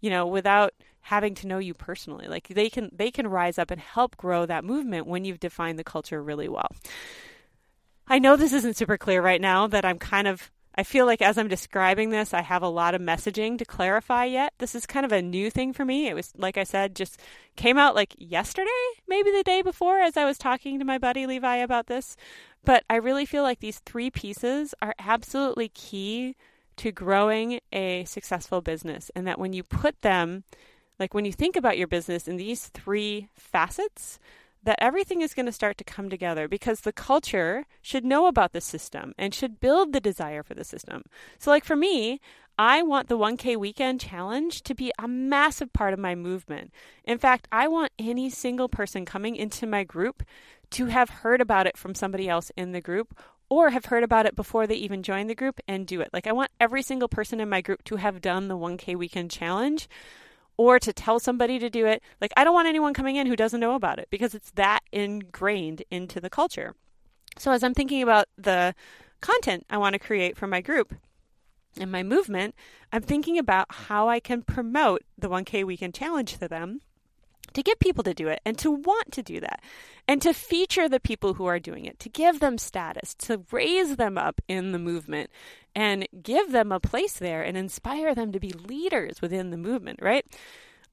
you 0.00 0.11
know, 0.11 0.26
without 0.26 0.73
having 1.00 1.35
to 1.37 1.46
know 1.46 1.58
you 1.58 1.75
personally. 1.75 2.28
Like 2.28 2.49
they 2.49 2.68
can 2.68 2.90
they 2.92 3.11
can 3.11 3.26
rise 3.26 3.58
up 3.58 3.70
and 3.70 3.80
help 3.80 4.16
grow 4.16 4.46
that 4.46 4.64
movement 4.64 5.06
when 5.06 5.25
you've 5.25 5.40
defined 5.40 5.78
the 5.78 5.85
culture 5.85 6.23
really 6.23 6.49
well. 6.49 6.68
I 8.08 8.18
know 8.18 8.37
this 8.37 8.52
isn't 8.52 8.76
super 8.76 8.96
clear 8.96 9.20
right 9.20 9.40
now 9.40 9.66
that 9.66 9.85
I'm 9.85 9.99
kind 9.99 10.28
of 10.28 10.50
I 10.78 10.83
feel 10.83 11.06
like 11.06 11.23
as 11.23 11.38
I'm 11.38 11.49
describing 11.49 12.11
this, 12.11 12.35
I 12.35 12.42
have 12.42 12.62
a 12.62 12.68
lot 12.68 12.95
of 12.95 13.00
messaging 13.00 13.56
to 13.59 13.64
clarify 13.64 14.26
yet. 14.26 14.52
This 14.59 14.75
is 14.75 14.85
kind 14.85 15.06
of 15.06 15.12
a 15.12 15.23
new 15.23 15.50
thing 15.50 15.73
for 15.73 15.85
me. 15.87 16.06
It 16.09 16.14
was, 16.14 16.33
like 16.37 16.59
I 16.59 16.64
said, 16.64 16.95
just 16.95 17.18
came 17.56 17.78
out 17.78 17.95
like 17.95 18.14
yesterday, 18.18 18.68
maybe 19.09 19.30
the 19.30 19.42
day 19.42 19.62
before, 19.62 19.99
as 20.00 20.18
I 20.18 20.26
was 20.26 20.37
talking 20.37 20.78
to 20.78 20.85
my 20.85 20.99
buddy 20.99 21.26
Levi 21.26 21.56
about 21.56 21.87
this. 21.87 22.14
But 22.62 22.85
I 22.90 22.97
really 22.97 23.25
feel 23.25 23.42
like 23.42 23.61
these 23.61 23.78
three 23.87 24.11
pieces 24.11 24.75
are 24.83 24.95
absolutely 24.99 25.68
key 25.71 26.37
to 26.76 26.92
growing 26.92 27.61
a 27.73 28.04
successful 28.04 28.61
business. 28.61 29.11
And 29.14 29.26
that 29.26 29.38
when 29.38 29.54
you 29.54 29.62
put 29.62 30.02
them, 30.02 30.45
like 30.99 31.14
when 31.14 31.25
you 31.25 31.33
think 31.33 31.56
about 31.56 31.78
your 31.78 31.88
business 31.88 32.28
in 32.28 32.37
these 32.37 32.66
three 32.68 33.28
facets, 33.35 34.18
that 34.66 34.82
everything 34.82 35.23
is 35.23 35.32
going 35.32 35.46
to 35.46 35.52
start 35.52 35.78
to 35.78 35.85
come 35.85 36.11
together 36.11 36.49
because 36.49 36.80
the 36.80 36.92
culture 36.92 37.64
should 37.80 38.04
know 38.04 38.26
about 38.26 38.52
the 38.52 38.61
system 38.61 39.14
and 39.16 39.32
should 39.32 39.61
build 39.61 39.92
the 39.92 40.00
desire 40.00 40.42
for 40.42 40.54
the 40.54 40.64
system. 40.64 41.04
So, 41.38 41.50
like 41.50 41.64
for 41.64 41.76
me, 41.76 42.20
I 42.58 42.82
want 42.82 43.08
the 43.08 43.16
1K 43.16 43.56
weekend 43.56 44.00
challenge 44.00 44.62
to 44.62 44.75
be 44.75 44.90
a 44.99 45.06
massive 45.06 45.73
part 45.73 45.92
of 45.92 46.00
my 46.00 46.16
movement. 46.16 46.73
In 47.04 47.16
fact, 47.16 47.46
I 47.52 47.68
want 47.68 47.92
any 47.96 48.28
single 48.28 48.68
person 48.68 49.04
coming 49.04 49.37
into 49.37 49.66
my 49.68 49.85
group 49.85 50.25
to 50.70 50.87
have 50.87 51.11
heard 51.11 51.40
about 51.40 51.68
it 51.68 51.76
from 51.76 51.94
somebody 51.94 52.28
else 52.28 52.50
in 52.56 52.73
the 52.73 52.80
group 52.80 53.16
or 53.49 53.70
have 53.70 53.85
heard 53.85 54.02
about 54.02 54.26
it 54.26 54.35
before 54.35 54.66
they 54.66 54.75
even 54.75 55.04
join 55.04 55.28
the 55.28 55.35
group 55.37 55.61
and 55.68 55.87
do 55.87 56.00
it. 56.00 56.11
Like, 56.12 56.26
I 56.26 56.32
want 56.32 56.50
every 56.58 56.82
single 56.82 57.08
person 57.08 57.40
in 57.40 57.49
my 57.49 57.61
group 57.61 57.85
to 57.85 57.96
have 57.96 58.20
done 58.20 58.49
the 58.49 58.58
1K 58.58 58.96
weekend 58.96 59.30
challenge 59.30 59.88
or 60.56 60.78
to 60.78 60.92
tell 60.92 61.18
somebody 61.18 61.58
to 61.58 61.70
do 61.70 61.86
it. 61.86 62.02
Like, 62.20 62.32
I 62.36 62.44
don't 62.44 62.54
want 62.54 62.68
anyone 62.68 62.94
coming 62.94 63.16
in 63.16 63.26
who 63.26 63.36
doesn't 63.36 63.60
know 63.60 63.75
about 63.75 63.98
it 63.98 64.08
because 64.10 64.34
it's 64.34 64.50
that 64.52 64.80
ingrained 64.92 65.82
into 65.90 66.20
the 66.20 66.30
culture. 66.30 66.75
So, 67.38 67.50
as 67.50 67.62
I'm 67.62 67.75
thinking 67.75 68.02
about 68.02 68.26
the 68.38 68.75
content 69.20 69.66
I 69.68 69.78
want 69.78 69.94
to 69.94 69.98
create 69.98 70.36
for 70.36 70.46
my 70.46 70.60
group 70.60 70.94
and 71.78 71.92
my 71.92 72.02
movement, 72.02 72.54
I'm 72.92 73.02
thinking 73.02 73.38
about 73.38 73.66
how 73.70 74.08
I 74.08 74.20
can 74.20 74.42
promote 74.42 75.02
the 75.18 75.28
1K 75.28 75.64
weekend 75.64 75.94
challenge 75.94 76.38
to 76.38 76.48
them 76.48 76.80
to 77.52 77.62
get 77.62 77.80
people 77.80 78.04
to 78.04 78.14
do 78.14 78.28
it 78.28 78.40
and 78.44 78.58
to 78.58 78.70
want 78.70 79.12
to 79.12 79.22
do 79.22 79.40
that 79.40 79.62
and 80.06 80.20
to 80.22 80.34
feature 80.34 80.88
the 80.88 81.00
people 81.00 81.34
who 81.34 81.46
are 81.46 81.58
doing 81.58 81.84
it, 81.84 81.98
to 82.00 82.08
give 82.08 82.40
them 82.40 82.58
status, 82.58 83.14
to 83.14 83.42
raise 83.50 83.96
them 83.96 84.18
up 84.18 84.40
in 84.46 84.72
the 84.72 84.78
movement 84.78 85.30
and 85.76 86.09
give 86.23 86.52
them 86.52 86.73
a 86.73 86.80
place 86.80 87.12
there 87.12 87.42
and 87.42 87.56
inspire 87.56 88.14
them 88.14 88.33
to 88.33 88.40
be 88.40 88.50
leaders 88.50 89.21
within 89.21 89.50
the 89.50 89.59
movement, 89.59 90.00
right? 90.00 90.25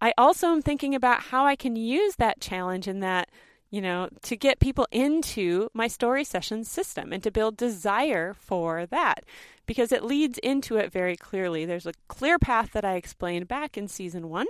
I 0.01 0.13
also 0.17 0.47
am 0.47 0.61
thinking 0.61 0.93
about 0.93 1.21
how 1.21 1.45
I 1.45 1.55
can 1.55 1.77
use 1.77 2.17
that 2.17 2.41
challenge 2.41 2.85
and 2.85 3.01
that, 3.01 3.29
you 3.71 3.81
know, 3.81 4.09
to 4.23 4.35
get 4.35 4.59
people 4.59 4.85
into 4.91 5.69
my 5.73 5.87
story 5.87 6.25
session 6.25 6.65
system 6.65 7.13
and 7.13 7.23
to 7.23 7.31
build 7.31 7.55
desire 7.55 8.33
for 8.33 8.85
that 8.87 9.23
because 9.65 9.93
it 9.93 10.03
leads 10.03 10.37
into 10.39 10.75
it 10.75 10.91
very 10.91 11.15
clearly. 11.15 11.63
There's 11.63 11.87
a 11.87 11.93
clear 12.09 12.37
path 12.37 12.73
that 12.73 12.83
I 12.83 12.95
explained 12.95 13.47
back 13.47 13.77
in 13.77 13.87
season 13.87 14.29
one 14.29 14.47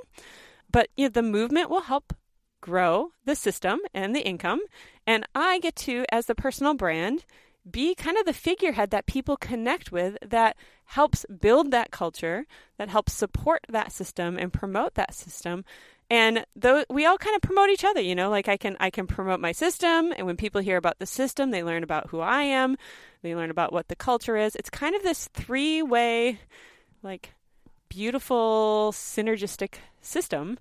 but 0.74 0.90
you 0.98 1.06
know, 1.06 1.10
the 1.10 1.22
movement 1.22 1.70
will 1.70 1.82
help 1.82 2.14
grow 2.60 3.12
the 3.24 3.36
system 3.36 3.80
and 3.94 4.16
the 4.16 4.26
income. 4.26 4.62
And 5.06 5.26
I 5.36 5.60
get 5.60 5.76
to, 5.78 6.06
as 6.12 6.26
the 6.26 6.36
personal 6.36 6.74
brand, 6.74 7.26
be 7.70 7.96
kind 7.96 8.18
of 8.18 8.26
the 8.26 8.34
figurehead 8.34 8.92
that 8.92 9.06
people 9.06 9.38
connect 9.38 9.92
with 9.92 10.18
that 10.26 10.58
helps 10.86 11.26
build 11.40 11.72
that 11.72 11.92
culture, 11.92 12.46
that 12.78 12.90
helps 12.90 13.14
support 13.14 13.66
that 13.70 13.92
system 13.92 14.38
and 14.38 14.52
promote 14.52 14.96
that 14.96 15.14
system. 15.14 15.64
And 16.10 16.46
though 16.56 16.84
we 16.90 17.06
all 17.06 17.18
kind 17.18 17.36
of 17.36 17.42
promote 17.42 17.70
each 17.70 17.86
other, 17.86 18.02
you 18.02 18.14
know, 18.14 18.30
like 18.30 18.48
I 18.48 18.58
can 18.58 18.76
I 18.80 18.90
can 18.90 19.08
promote 19.08 19.40
my 19.40 19.52
system 19.52 20.14
and 20.16 20.28
when 20.28 20.38
people 20.38 20.62
hear 20.62 20.78
about 20.78 21.00
the 21.00 21.06
system, 21.06 21.52
they 21.52 21.64
learn 21.64 21.84
about 21.84 22.10
who 22.10 22.20
I 22.20 22.44
am, 22.44 22.78
they 23.22 23.36
learn 23.36 23.50
about 23.50 23.74
what 23.74 23.88
the 23.88 23.96
culture 23.96 24.36
is. 24.36 24.56
It's 24.56 24.70
kind 24.70 24.96
of 24.96 25.04
this 25.04 25.30
three-way 25.34 26.40
like 27.02 27.34
beautiful 27.90 28.92
synergistic 28.94 29.76
system. 30.02 30.60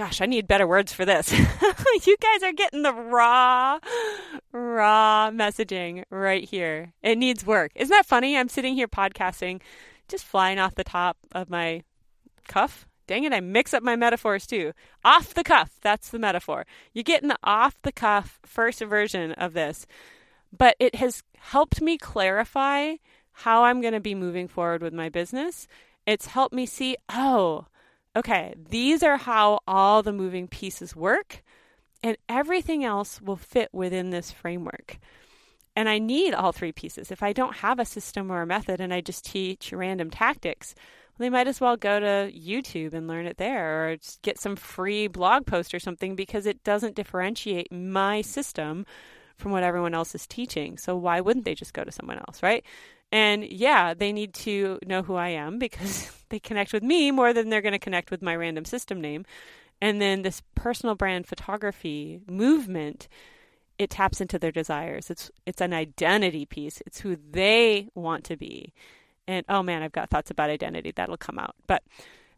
Gosh, 0.00 0.22
I 0.22 0.24
need 0.24 0.48
better 0.48 0.66
words 0.66 0.94
for 0.94 1.04
this. 1.04 1.30
you 2.06 2.16
guys 2.16 2.42
are 2.42 2.54
getting 2.54 2.80
the 2.80 2.94
raw, 2.94 3.78
raw 4.50 5.30
messaging 5.30 6.04
right 6.08 6.42
here. 6.42 6.94
It 7.02 7.18
needs 7.18 7.44
work. 7.44 7.72
Isn't 7.74 7.94
that 7.94 8.06
funny? 8.06 8.34
I'm 8.34 8.48
sitting 8.48 8.74
here 8.74 8.88
podcasting, 8.88 9.60
just 10.08 10.24
flying 10.24 10.58
off 10.58 10.74
the 10.74 10.84
top 10.84 11.18
of 11.32 11.50
my 11.50 11.82
cuff. 12.48 12.88
Dang 13.06 13.24
it, 13.24 13.34
I 13.34 13.40
mix 13.40 13.74
up 13.74 13.82
my 13.82 13.94
metaphors 13.94 14.46
too. 14.46 14.72
Off 15.04 15.34
the 15.34 15.44
cuff, 15.44 15.72
that's 15.82 16.08
the 16.08 16.18
metaphor. 16.18 16.64
You're 16.94 17.02
getting 17.02 17.28
the 17.28 17.36
off 17.44 17.76
the 17.82 17.92
cuff 17.92 18.40
first 18.46 18.80
version 18.80 19.32
of 19.32 19.52
this. 19.52 19.86
But 20.50 20.76
it 20.78 20.94
has 20.94 21.22
helped 21.36 21.82
me 21.82 21.98
clarify 21.98 22.94
how 23.32 23.64
I'm 23.64 23.82
going 23.82 23.92
to 23.92 24.00
be 24.00 24.14
moving 24.14 24.48
forward 24.48 24.80
with 24.80 24.94
my 24.94 25.10
business 25.10 25.68
it's 26.06 26.26
helped 26.26 26.54
me 26.54 26.66
see, 26.66 26.96
oh, 27.08 27.66
okay, 28.16 28.54
these 28.68 29.02
are 29.02 29.16
how 29.16 29.60
all 29.66 30.02
the 30.02 30.12
moving 30.12 30.48
pieces 30.48 30.96
work, 30.96 31.42
and 32.02 32.16
everything 32.28 32.84
else 32.84 33.20
will 33.20 33.36
fit 33.36 33.68
within 33.72 34.10
this 34.10 34.30
framework. 34.30 34.98
And 35.76 35.88
I 35.88 35.98
need 35.98 36.34
all 36.34 36.52
three 36.52 36.72
pieces. 36.72 37.10
If 37.10 37.22
I 37.22 37.32
don't 37.32 37.56
have 37.56 37.78
a 37.78 37.84
system 37.84 38.30
or 38.30 38.42
a 38.42 38.46
method 38.46 38.80
and 38.80 38.92
I 38.92 39.00
just 39.00 39.24
teach 39.24 39.72
random 39.72 40.10
tactics, 40.10 40.74
well, 40.76 41.26
they 41.26 41.30
might 41.30 41.46
as 41.46 41.60
well 41.60 41.76
go 41.76 42.00
to 42.00 42.32
YouTube 42.32 42.92
and 42.92 43.06
learn 43.06 43.26
it 43.26 43.36
there 43.36 43.90
or 43.90 43.96
just 43.96 44.20
get 44.22 44.38
some 44.38 44.56
free 44.56 45.06
blog 45.06 45.46
post 45.46 45.72
or 45.72 45.78
something 45.78 46.16
because 46.16 46.46
it 46.46 46.64
doesn't 46.64 46.96
differentiate 46.96 47.70
my 47.70 48.20
system 48.20 48.84
from 49.36 49.52
what 49.52 49.62
everyone 49.62 49.94
else 49.94 50.14
is 50.14 50.26
teaching. 50.26 50.76
So 50.76 50.96
why 50.96 51.20
wouldn't 51.20 51.44
they 51.44 51.54
just 51.54 51.72
go 51.72 51.84
to 51.84 51.92
someone 51.92 52.18
else, 52.18 52.42
right? 52.42 52.64
And 53.12 53.44
yeah, 53.44 53.94
they 53.94 54.12
need 54.12 54.34
to 54.34 54.78
know 54.86 55.02
who 55.02 55.16
I 55.16 55.28
am 55.30 55.58
because 55.58 56.12
they 56.28 56.38
connect 56.38 56.72
with 56.72 56.82
me 56.82 57.10
more 57.10 57.32
than 57.32 57.48
they're 57.48 57.62
going 57.62 57.72
to 57.72 57.78
connect 57.78 58.10
with 58.10 58.22
my 58.22 58.36
random 58.36 58.64
system 58.64 59.00
name. 59.00 59.24
And 59.80 60.00
then 60.00 60.22
this 60.22 60.42
personal 60.54 60.94
brand 60.94 61.26
photography 61.26 62.20
movement, 62.28 63.08
it 63.78 63.90
taps 63.90 64.20
into 64.20 64.38
their 64.38 64.52
desires. 64.52 65.10
It's 65.10 65.30
it's 65.46 65.62
an 65.62 65.72
identity 65.72 66.44
piece. 66.44 66.82
It's 66.86 67.00
who 67.00 67.16
they 67.30 67.88
want 67.94 68.24
to 68.24 68.36
be. 68.36 68.74
And 69.26 69.44
oh 69.48 69.62
man, 69.62 69.82
I've 69.82 69.92
got 69.92 70.10
thoughts 70.10 70.30
about 70.30 70.50
identity 70.50 70.92
that'll 70.94 71.16
come 71.16 71.38
out. 71.38 71.54
But 71.66 71.82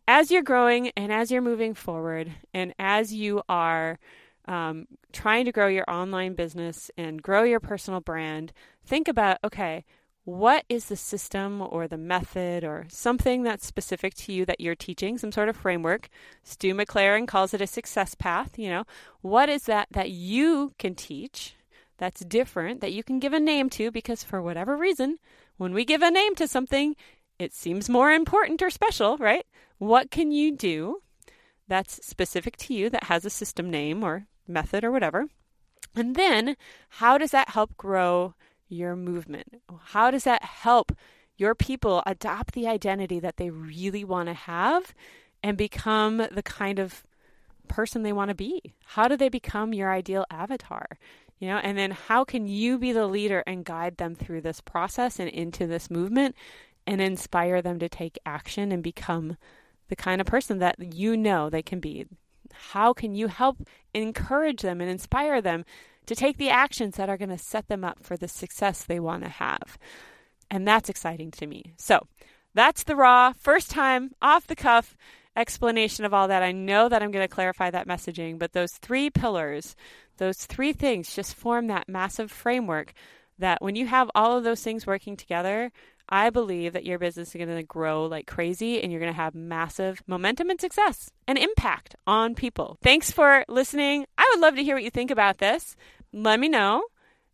as 0.07 0.31
you're 0.31 0.43
growing 0.43 0.89
and 0.97 1.13
as 1.13 1.31
you're 1.31 1.43
moving 1.43 1.75
forward 1.75 2.33
and 2.55 2.75
as 2.79 3.13
you 3.13 3.43
are 3.49 3.99
um, 4.47 4.87
trying 5.13 5.45
to 5.45 5.53
grow 5.53 5.69
your 5.69 5.89
online 5.89 6.35
business 6.35 6.91
and 6.97 7.23
grow 7.23 7.43
your 7.43 7.61
personal 7.61 8.01
brand, 8.01 8.53
think 8.85 9.09
about 9.09 9.39
okay, 9.45 9.85
what 10.25 10.65
is 10.69 10.87
the 10.87 10.97
system 10.97 11.61
or 11.61 11.89
the 11.89 11.99
method 11.99 12.63
or 12.63 12.87
something 12.89 13.43
that's 13.43 13.67
specific 13.67 14.15
to 14.15 14.33
you 14.33 14.45
that 14.47 14.61
you're 14.61 14.75
teaching, 14.75 15.19
some 15.19 15.33
sort 15.33 15.49
of 15.49 15.57
framework. 15.57 16.09
Stu 16.45 16.75
McLaren 16.75 17.27
calls 17.27 17.53
it 17.53 17.61
a 17.61 17.67
success 17.67 18.15
path. 18.15 18.59
You 18.59 18.71
know, 18.71 18.85
what 19.21 19.49
is 19.49 19.65
that 19.65 19.89
that 19.91 20.11
you 20.11 20.73
can 20.79 20.95
teach 20.95 21.55
that's 21.99 22.25
different 22.25 22.81
that 22.81 22.93
you 22.93 23.03
can 23.03 23.19
give 23.19 23.33
a 23.33 23.41
name 23.41 23.69
to? 23.71 23.91
Because 23.91 24.23
for 24.23 24.41
whatever 24.41 24.77
reason, 24.77 25.19
when 25.57 25.75
we 25.75 25.85
give 25.85 26.03
a 26.03 26.11
name 26.11 26.35
to 26.37 26.47
something, 26.47 26.95
it 27.39 27.53
seems 27.53 27.89
more 27.89 28.13
important 28.13 28.63
or 28.63 28.71
special, 28.71 29.17
right? 29.19 29.47
What 29.79 30.13
can 30.13 30.31
you 30.31 30.57
do 30.57 31.03
that's 31.67 32.05
specific 32.07 32.57
to 32.59 32.75
you 32.75 32.91
that 32.91 33.05
has 33.05 33.25
a 33.25 33.31
system 33.31 33.71
name 33.71 34.05
or 34.05 34.27
method 34.47 34.85
or 34.85 34.93
whatever? 34.93 35.27
And 35.97 36.15
then, 36.15 36.57
how 36.89 37.19
does 37.19 37.33
that 37.33 37.51
help 37.51 37.77
grow 37.77 38.35
your 38.73 38.97
movement? 38.97 39.63
How 39.87 40.11
does 40.11 40.25
that 40.25 40.43
help 40.43 40.93
your 41.37 41.55
people 41.55 42.03
adopt 42.07 42.55
the 42.55 42.67
identity 42.67 43.21
that 43.21 43.37
they 43.37 43.51
really 43.51 44.05
want 44.05 44.29
to 44.29 44.35
have 44.35 44.95
and 45.43 45.57
become 45.57 46.19
the 46.31 46.43
kind 46.43 46.79
of 46.79 47.05
person 47.69 48.03
they 48.03 48.13
want 48.13 48.29
to 48.31 48.35
be? 48.35 48.75
How 48.85 49.09
do 49.09 49.17
they 49.17 49.29
become 49.29 49.73
your 49.73 49.93
ideal 49.93 50.25
avatar? 50.31 50.87
You 51.39 51.49
know, 51.49 51.59
and 51.59 51.77
then 51.77 51.91
how 51.91 52.25
can 52.25 52.47
you 52.47 52.79
be 52.79 52.93
the 52.93 53.07
leader 53.07 53.43
and 53.47 53.65
guide 53.65 53.97
them 53.97 54.15
through 54.15 54.43
this 54.43 54.61
process 54.61 55.19
and 55.19 55.29
into 55.29 55.67
this 55.67 55.91
movement 55.91 56.37
and 56.87 57.01
inspire 57.01 57.61
them 57.61 57.79
to 57.81 57.89
take 57.89 58.19
action 58.25 58.71
and 58.71 58.83
become 58.83 59.37
the 59.89 59.97
kind 59.97 60.21
of 60.21 60.27
person 60.27 60.59
that 60.59 60.95
you 60.95 61.17
know 61.17 61.51
they 61.51 61.63
can 61.63 61.81
be? 61.81 62.07
How 62.53 62.93
can 62.93 63.15
you 63.15 63.29
help 63.29 63.59
encourage 63.93 64.63
them 64.63 64.81
and 64.81 64.91
inspire 64.91 65.41
them 65.41 65.65
to 66.07 66.15
take 66.15 66.37
the 66.37 66.51
actions 66.51 66.97
that 66.97 67.09
are 67.09 67.17
going 67.17 67.29
to 67.31 67.39
set 67.39 67.69
them 67.69 67.85
up 67.85 67.99
for 68.03 68.17
the 68.17 68.29
success 68.29 68.85
they 68.85 69.01
want 69.01 69.23
to 69.25 69.29
have? 69.29 69.79
And 70.51 70.67
that's 70.67 70.89
exciting 70.89 71.31
to 71.33 71.47
me. 71.47 71.75
So, 71.77 72.07
that's 72.55 72.85
the 72.85 72.97
raw, 72.97 73.33
first 73.33 73.71
time, 73.71 74.13
off 74.21 74.47
the 74.47 74.57
cuff 74.57 74.97
explanation 75.37 76.05
of 76.05 76.13
all 76.13 76.29
that. 76.29 76.43
I 76.43 76.53
know 76.53 76.89
that 76.89 77.03
I'm 77.03 77.11
going 77.11 77.25
to 77.25 77.35
clarify 77.35 77.71
that 77.71 77.89
messaging, 77.89 78.39
but 78.39 78.53
those 78.53 78.73
three 78.73 79.09
pillars, 79.09 79.75
those 80.19 80.37
three 80.45 80.73
things 80.73 81.15
just 81.15 81.35
form 81.35 81.69
that 81.69 81.89
massive 81.89 82.31
framework 82.31 82.93
that 83.39 83.63
when 83.63 83.75
you 83.75 83.87
have 83.87 84.11
all 84.15 84.37
of 84.37 84.45
those 84.45 84.63
things 84.63 84.87
working 84.87 85.17
together, 85.17 85.73
I 86.09 86.31
believe 86.31 86.75
that 86.75 86.85
your 86.85 86.99
business 86.99 87.29
is 87.29 87.35
going 87.35 87.57
to 87.57 87.63
grow 87.63 88.05
like 88.05 88.27
crazy 88.27 88.83
and 88.83 88.93
you're 88.93 89.01
going 89.01 89.13
to 89.13 89.17
have 89.17 89.35
massive 89.35 90.03
momentum 90.07 90.51
and 90.51 90.61
success 90.61 91.11
and 91.27 91.39
impact 91.39 91.97
on 92.07 92.35
people. 92.35 92.77
Thanks 92.83 93.11
for 93.11 93.45
listening. 93.49 94.07
I 94.23 94.31
would 94.33 94.41
love 94.41 94.55
to 94.55 94.63
hear 94.63 94.77
what 94.77 94.85
you 94.85 94.91
think 94.91 95.11
about 95.11 95.39
this. 95.39 95.75
Let 96.13 96.39
me 96.39 96.49
know. 96.49 96.85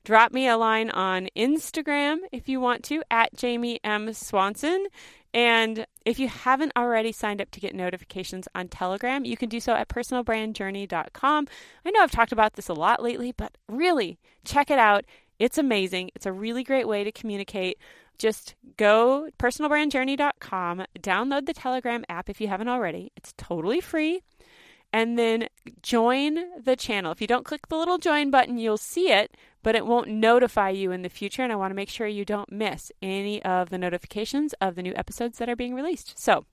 Drop 0.04 0.32
me 0.32 0.48
a 0.48 0.56
line 0.56 0.88
on 0.88 1.28
Instagram 1.36 2.20
if 2.32 2.48
you 2.48 2.60
want 2.60 2.82
to, 2.84 3.02
at 3.10 3.36
Jamie 3.36 3.78
M. 3.84 4.14
Swanson. 4.14 4.86
And 5.34 5.86
if 6.06 6.18
you 6.18 6.28
haven't 6.28 6.72
already 6.78 7.12
signed 7.12 7.42
up 7.42 7.50
to 7.50 7.60
get 7.60 7.74
notifications 7.74 8.48
on 8.54 8.68
Telegram, 8.68 9.26
you 9.26 9.36
can 9.36 9.50
do 9.50 9.60
so 9.60 9.74
at 9.74 9.88
personalbrandjourney.com. 9.88 11.48
I 11.84 11.90
know 11.90 12.00
I've 12.00 12.10
talked 12.10 12.32
about 12.32 12.54
this 12.54 12.70
a 12.70 12.74
lot 12.74 13.02
lately, 13.02 13.32
but 13.32 13.58
really 13.68 14.18
check 14.46 14.70
it 14.70 14.78
out. 14.78 15.04
It's 15.38 15.58
amazing. 15.58 16.10
It's 16.14 16.24
a 16.24 16.32
really 16.32 16.64
great 16.64 16.88
way 16.88 17.04
to 17.04 17.12
communicate. 17.12 17.76
Just 18.16 18.54
go 18.78 19.28
personalbrandjourney.com, 19.38 20.86
download 21.00 21.44
the 21.44 21.52
Telegram 21.52 22.06
app 22.08 22.30
if 22.30 22.40
you 22.40 22.48
haven't 22.48 22.68
already. 22.68 23.12
It's 23.14 23.34
totally 23.36 23.82
free 23.82 24.22
and 24.92 25.18
then 25.18 25.48
join 25.82 26.38
the 26.62 26.76
channel. 26.76 27.12
If 27.12 27.20
you 27.20 27.26
don't 27.26 27.44
click 27.44 27.68
the 27.68 27.76
little 27.76 27.98
join 27.98 28.30
button, 28.30 28.58
you'll 28.58 28.78
see 28.78 29.10
it, 29.10 29.36
but 29.62 29.74
it 29.74 29.86
won't 29.86 30.08
notify 30.08 30.70
you 30.70 30.92
in 30.92 31.02
the 31.02 31.08
future. 31.08 31.42
And 31.42 31.52
I 31.52 31.56
want 31.56 31.70
to 31.70 31.76
make 31.76 31.90
sure 31.90 32.06
you 32.06 32.24
don't 32.24 32.50
miss 32.50 32.90
any 33.02 33.42
of 33.42 33.70
the 33.70 33.78
notifications 33.78 34.54
of 34.60 34.74
the 34.74 34.82
new 34.82 34.94
episodes 34.96 35.38
that 35.38 35.48
are 35.48 35.56
being 35.56 35.74
released. 35.74 36.18
So, 36.18 36.44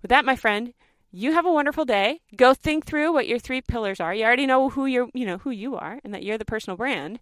with 0.00 0.08
that, 0.10 0.24
my 0.24 0.36
friend, 0.36 0.74
you 1.10 1.32
have 1.32 1.44
a 1.44 1.52
wonderful 1.52 1.84
day. 1.84 2.20
Go 2.36 2.54
think 2.54 2.86
through 2.86 3.12
what 3.12 3.28
your 3.28 3.38
three 3.38 3.60
pillars 3.60 4.00
are. 4.00 4.14
You 4.14 4.24
already 4.24 4.46
know 4.46 4.70
who 4.70 4.86
you're, 4.86 5.08
you 5.12 5.26
know, 5.26 5.38
who 5.38 5.50
you 5.50 5.76
are 5.76 6.00
and 6.04 6.14
that 6.14 6.22
you're 6.22 6.38
the 6.38 6.44
personal 6.44 6.76
brand. 6.76 7.20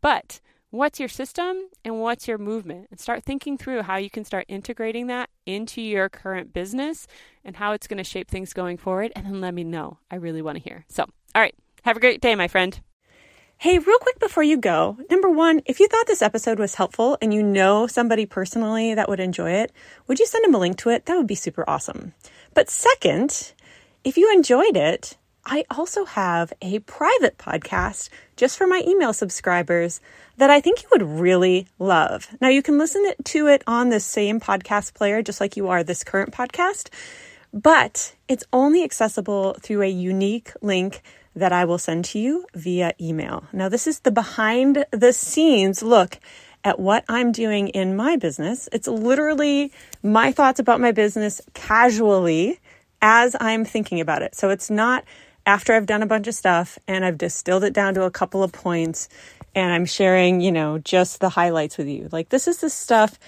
But 0.00 0.40
what's 0.72 0.98
your 0.98 1.08
system 1.08 1.68
and 1.84 2.00
what's 2.00 2.26
your 2.26 2.38
movement 2.38 2.88
and 2.90 2.98
start 2.98 3.22
thinking 3.22 3.58
through 3.58 3.82
how 3.82 3.96
you 3.96 4.08
can 4.08 4.24
start 4.24 4.46
integrating 4.48 5.06
that 5.06 5.28
into 5.44 5.82
your 5.82 6.08
current 6.08 6.54
business 6.54 7.06
and 7.44 7.56
how 7.56 7.72
it's 7.72 7.86
going 7.86 7.98
to 7.98 8.04
shape 8.04 8.30
things 8.30 8.54
going 8.54 8.78
forward 8.78 9.12
and 9.14 9.26
then 9.26 9.38
let 9.38 9.52
me 9.52 9.62
know 9.62 9.98
i 10.10 10.16
really 10.16 10.40
want 10.40 10.56
to 10.56 10.64
hear 10.64 10.82
so 10.88 11.02
all 11.34 11.42
right 11.42 11.54
have 11.82 11.98
a 11.98 12.00
great 12.00 12.22
day 12.22 12.34
my 12.34 12.48
friend 12.48 12.80
Hey, 13.58 13.78
real 13.78 13.98
quick 13.98 14.18
before 14.18 14.42
you 14.42 14.56
go, 14.56 14.98
number 15.08 15.30
one, 15.30 15.60
if 15.66 15.78
you 15.78 15.86
thought 15.86 16.08
this 16.08 16.20
episode 16.20 16.58
was 16.58 16.74
helpful 16.74 17.16
and 17.22 17.32
you 17.32 17.44
know 17.44 17.86
somebody 17.86 18.26
personally 18.26 18.92
that 18.94 19.08
would 19.08 19.20
enjoy 19.20 19.52
it, 19.52 19.70
would 20.08 20.18
you 20.18 20.26
send 20.26 20.44
them 20.44 20.56
a 20.56 20.58
link 20.58 20.78
to 20.78 20.88
it? 20.88 21.06
That 21.06 21.16
would 21.16 21.28
be 21.28 21.36
super 21.36 21.62
awesome. 21.70 22.12
But 22.54 22.68
second, 22.68 23.52
if 24.02 24.16
you 24.16 24.32
enjoyed 24.32 24.76
it, 24.76 25.16
I 25.44 25.64
also 25.70 26.04
have 26.04 26.52
a 26.62 26.78
private 26.80 27.36
podcast 27.36 28.08
just 28.36 28.56
for 28.56 28.66
my 28.66 28.82
email 28.86 29.12
subscribers 29.12 30.00
that 30.36 30.50
I 30.50 30.60
think 30.60 30.82
you 30.82 30.88
would 30.92 31.02
really 31.02 31.66
love. 31.78 32.28
Now, 32.40 32.48
you 32.48 32.62
can 32.62 32.78
listen 32.78 33.04
to 33.24 33.46
it 33.48 33.62
on 33.66 33.88
the 33.88 34.00
same 34.00 34.40
podcast 34.40 34.94
player, 34.94 35.22
just 35.22 35.40
like 35.40 35.56
you 35.56 35.68
are 35.68 35.82
this 35.82 36.04
current 36.04 36.32
podcast, 36.32 36.90
but 37.52 38.14
it's 38.28 38.44
only 38.52 38.84
accessible 38.84 39.54
through 39.60 39.82
a 39.82 39.88
unique 39.88 40.52
link 40.62 41.02
that 41.34 41.52
I 41.52 41.64
will 41.64 41.78
send 41.78 42.04
to 42.06 42.18
you 42.18 42.46
via 42.54 42.94
email. 43.00 43.44
Now, 43.52 43.68
this 43.68 43.86
is 43.86 44.00
the 44.00 44.10
behind 44.10 44.84
the 44.90 45.12
scenes 45.12 45.82
look 45.82 46.18
at 46.64 46.78
what 46.78 47.04
I'm 47.08 47.32
doing 47.32 47.68
in 47.68 47.96
my 47.96 48.16
business. 48.16 48.68
It's 48.72 48.86
literally 48.86 49.72
my 50.02 50.30
thoughts 50.30 50.60
about 50.60 50.80
my 50.80 50.92
business 50.92 51.40
casually 51.54 52.60
as 53.00 53.34
I'm 53.40 53.64
thinking 53.64 54.00
about 54.00 54.22
it. 54.22 54.34
So 54.34 54.50
it's 54.50 54.70
not 54.70 55.04
after 55.46 55.72
I've 55.72 55.86
done 55.86 56.02
a 56.02 56.06
bunch 56.06 56.26
of 56.26 56.34
stuff 56.34 56.78
and 56.86 57.04
I've 57.04 57.18
distilled 57.18 57.64
it 57.64 57.72
down 57.72 57.94
to 57.94 58.04
a 58.04 58.10
couple 58.10 58.42
of 58.42 58.52
points 58.52 59.08
and 59.54 59.72
I'm 59.72 59.84
sharing, 59.84 60.40
you 60.40 60.52
know, 60.52 60.78
just 60.78 61.20
the 61.20 61.28
highlights 61.28 61.76
with 61.76 61.88
you. 61.88 62.08
Like 62.10 62.28
this 62.28 62.48
is 62.48 62.58
the 62.58 62.70
stuff 62.70 63.18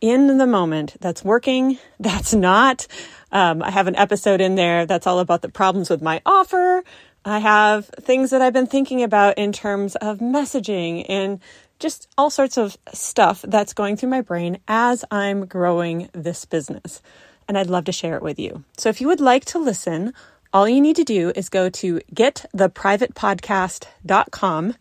in 0.00 0.38
the 0.38 0.46
moment 0.46 0.96
that's 1.00 1.24
working, 1.24 1.78
that's 2.00 2.34
not. 2.34 2.86
Um, 3.30 3.62
I 3.62 3.70
have 3.70 3.86
an 3.86 3.96
episode 3.96 4.40
in 4.40 4.56
there 4.56 4.86
that's 4.86 5.06
all 5.06 5.18
about 5.18 5.42
the 5.42 5.48
problems 5.48 5.88
with 5.88 6.02
my 6.02 6.20
offer. 6.26 6.84
I 7.24 7.38
have 7.38 7.86
things 7.86 8.30
that 8.30 8.42
I've 8.42 8.52
been 8.52 8.66
thinking 8.66 9.02
about 9.02 9.38
in 9.38 9.52
terms 9.52 9.94
of 9.96 10.18
messaging 10.18 11.06
and 11.08 11.40
just 11.78 12.08
all 12.18 12.30
sorts 12.30 12.56
of 12.58 12.76
stuff 12.92 13.44
that's 13.46 13.72
going 13.72 13.96
through 13.96 14.08
my 14.08 14.20
brain 14.20 14.58
as 14.68 15.04
I'm 15.10 15.46
growing 15.46 16.08
this 16.12 16.44
business. 16.44 17.00
And 17.48 17.58
I'd 17.58 17.68
love 17.68 17.84
to 17.84 17.92
share 17.92 18.16
it 18.16 18.22
with 18.22 18.38
you. 18.38 18.64
So 18.76 18.88
if 18.88 19.00
you 19.00 19.08
would 19.08 19.20
like 19.20 19.44
to 19.46 19.58
listen, 19.58 20.14
all 20.52 20.68
you 20.68 20.80
need 20.80 20.96
to 20.96 21.04
do 21.04 21.32
is 21.34 21.48
go 21.48 21.70
to 21.70 22.00
gettheprivatepodcast.com, 22.14 24.74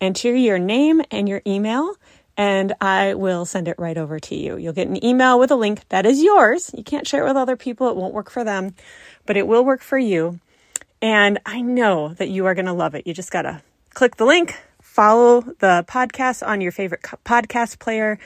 enter 0.00 0.34
your 0.34 0.58
name 0.58 1.02
and 1.10 1.28
your 1.28 1.42
email, 1.46 1.94
and 2.36 2.72
I 2.80 3.14
will 3.14 3.44
send 3.44 3.66
it 3.66 3.76
right 3.78 3.98
over 3.98 4.20
to 4.20 4.36
you. 4.36 4.56
You'll 4.56 4.72
get 4.72 4.86
an 4.86 5.04
email 5.04 5.40
with 5.40 5.50
a 5.50 5.56
link 5.56 5.88
that 5.88 6.06
is 6.06 6.22
yours. 6.22 6.70
You 6.76 6.84
can't 6.84 7.06
share 7.06 7.24
it 7.24 7.28
with 7.28 7.36
other 7.36 7.56
people, 7.56 7.88
it 7.88 7.96
won't 7.96 8.14
work 8.14 8.30
for 8.30 8.44
them, 8.44 8.74
but 9.26 9.36
it 9.36 9.46
will 9.46 9.64
work 9.64 9.82
for 9.82 9.98
you. 9.98 10.40
And 11.02 11.38
I 11.44 11.60
know 11.60 12.14
that 12.14 12.28
you 12.28 12.46
are 12.46 12.54
going 12.54 12.66
to 12.66 12.72
love 12.72 12.94
it. 12.94 13.06
You 13.06 13.14
just 13.14 13.30
got 13.30 13.42
to 13.42 13.62
click 13.94 14.16
the 14.16 14.24
link, 14.24 14.56
follow 14.80 15.40
the 15.40 15.84
podcast 15.88 16.46
on 16.46 16.60
your 16.60 16.72
favorite 16.72 17.02
podcast 17.24 17.78
player, 17.78 18.18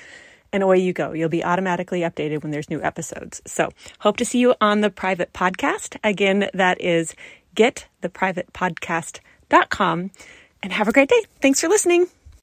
and 0.52 0.62
away 0.62 0.78
you 0.78 0.92
go. 0.92 1.12
You'll 1.12 1.28
be 1.28 1.44
automatically 1.44 2.00
updated 2.00 2.42
when 2.42 2.52
there's 2.52 2.70
new 2.70 2.82
episodes. 2.82 3.40
So, 3.46 3.70
hope 4.00 4.16
to 4.18 4.24
see 4.24 4.38
you 4.38 4.54
on 4.60 4.80
the 4.80 4.90
private 4.90 5.32
podcast. 5.32 5.96
Again, 6.04 6.48
that 6.54 6.80
is 6.80 7.14
gettheprivatepodcast.com. 7.56 10.10
And 10.64 10.72
have 10.72 10.86
a 10.86 10.92
great 10.92 11.08
day. 11.08 11.20
Thanks 11.40 11.60
for 11.60 11.66
listening. 11.68 12.06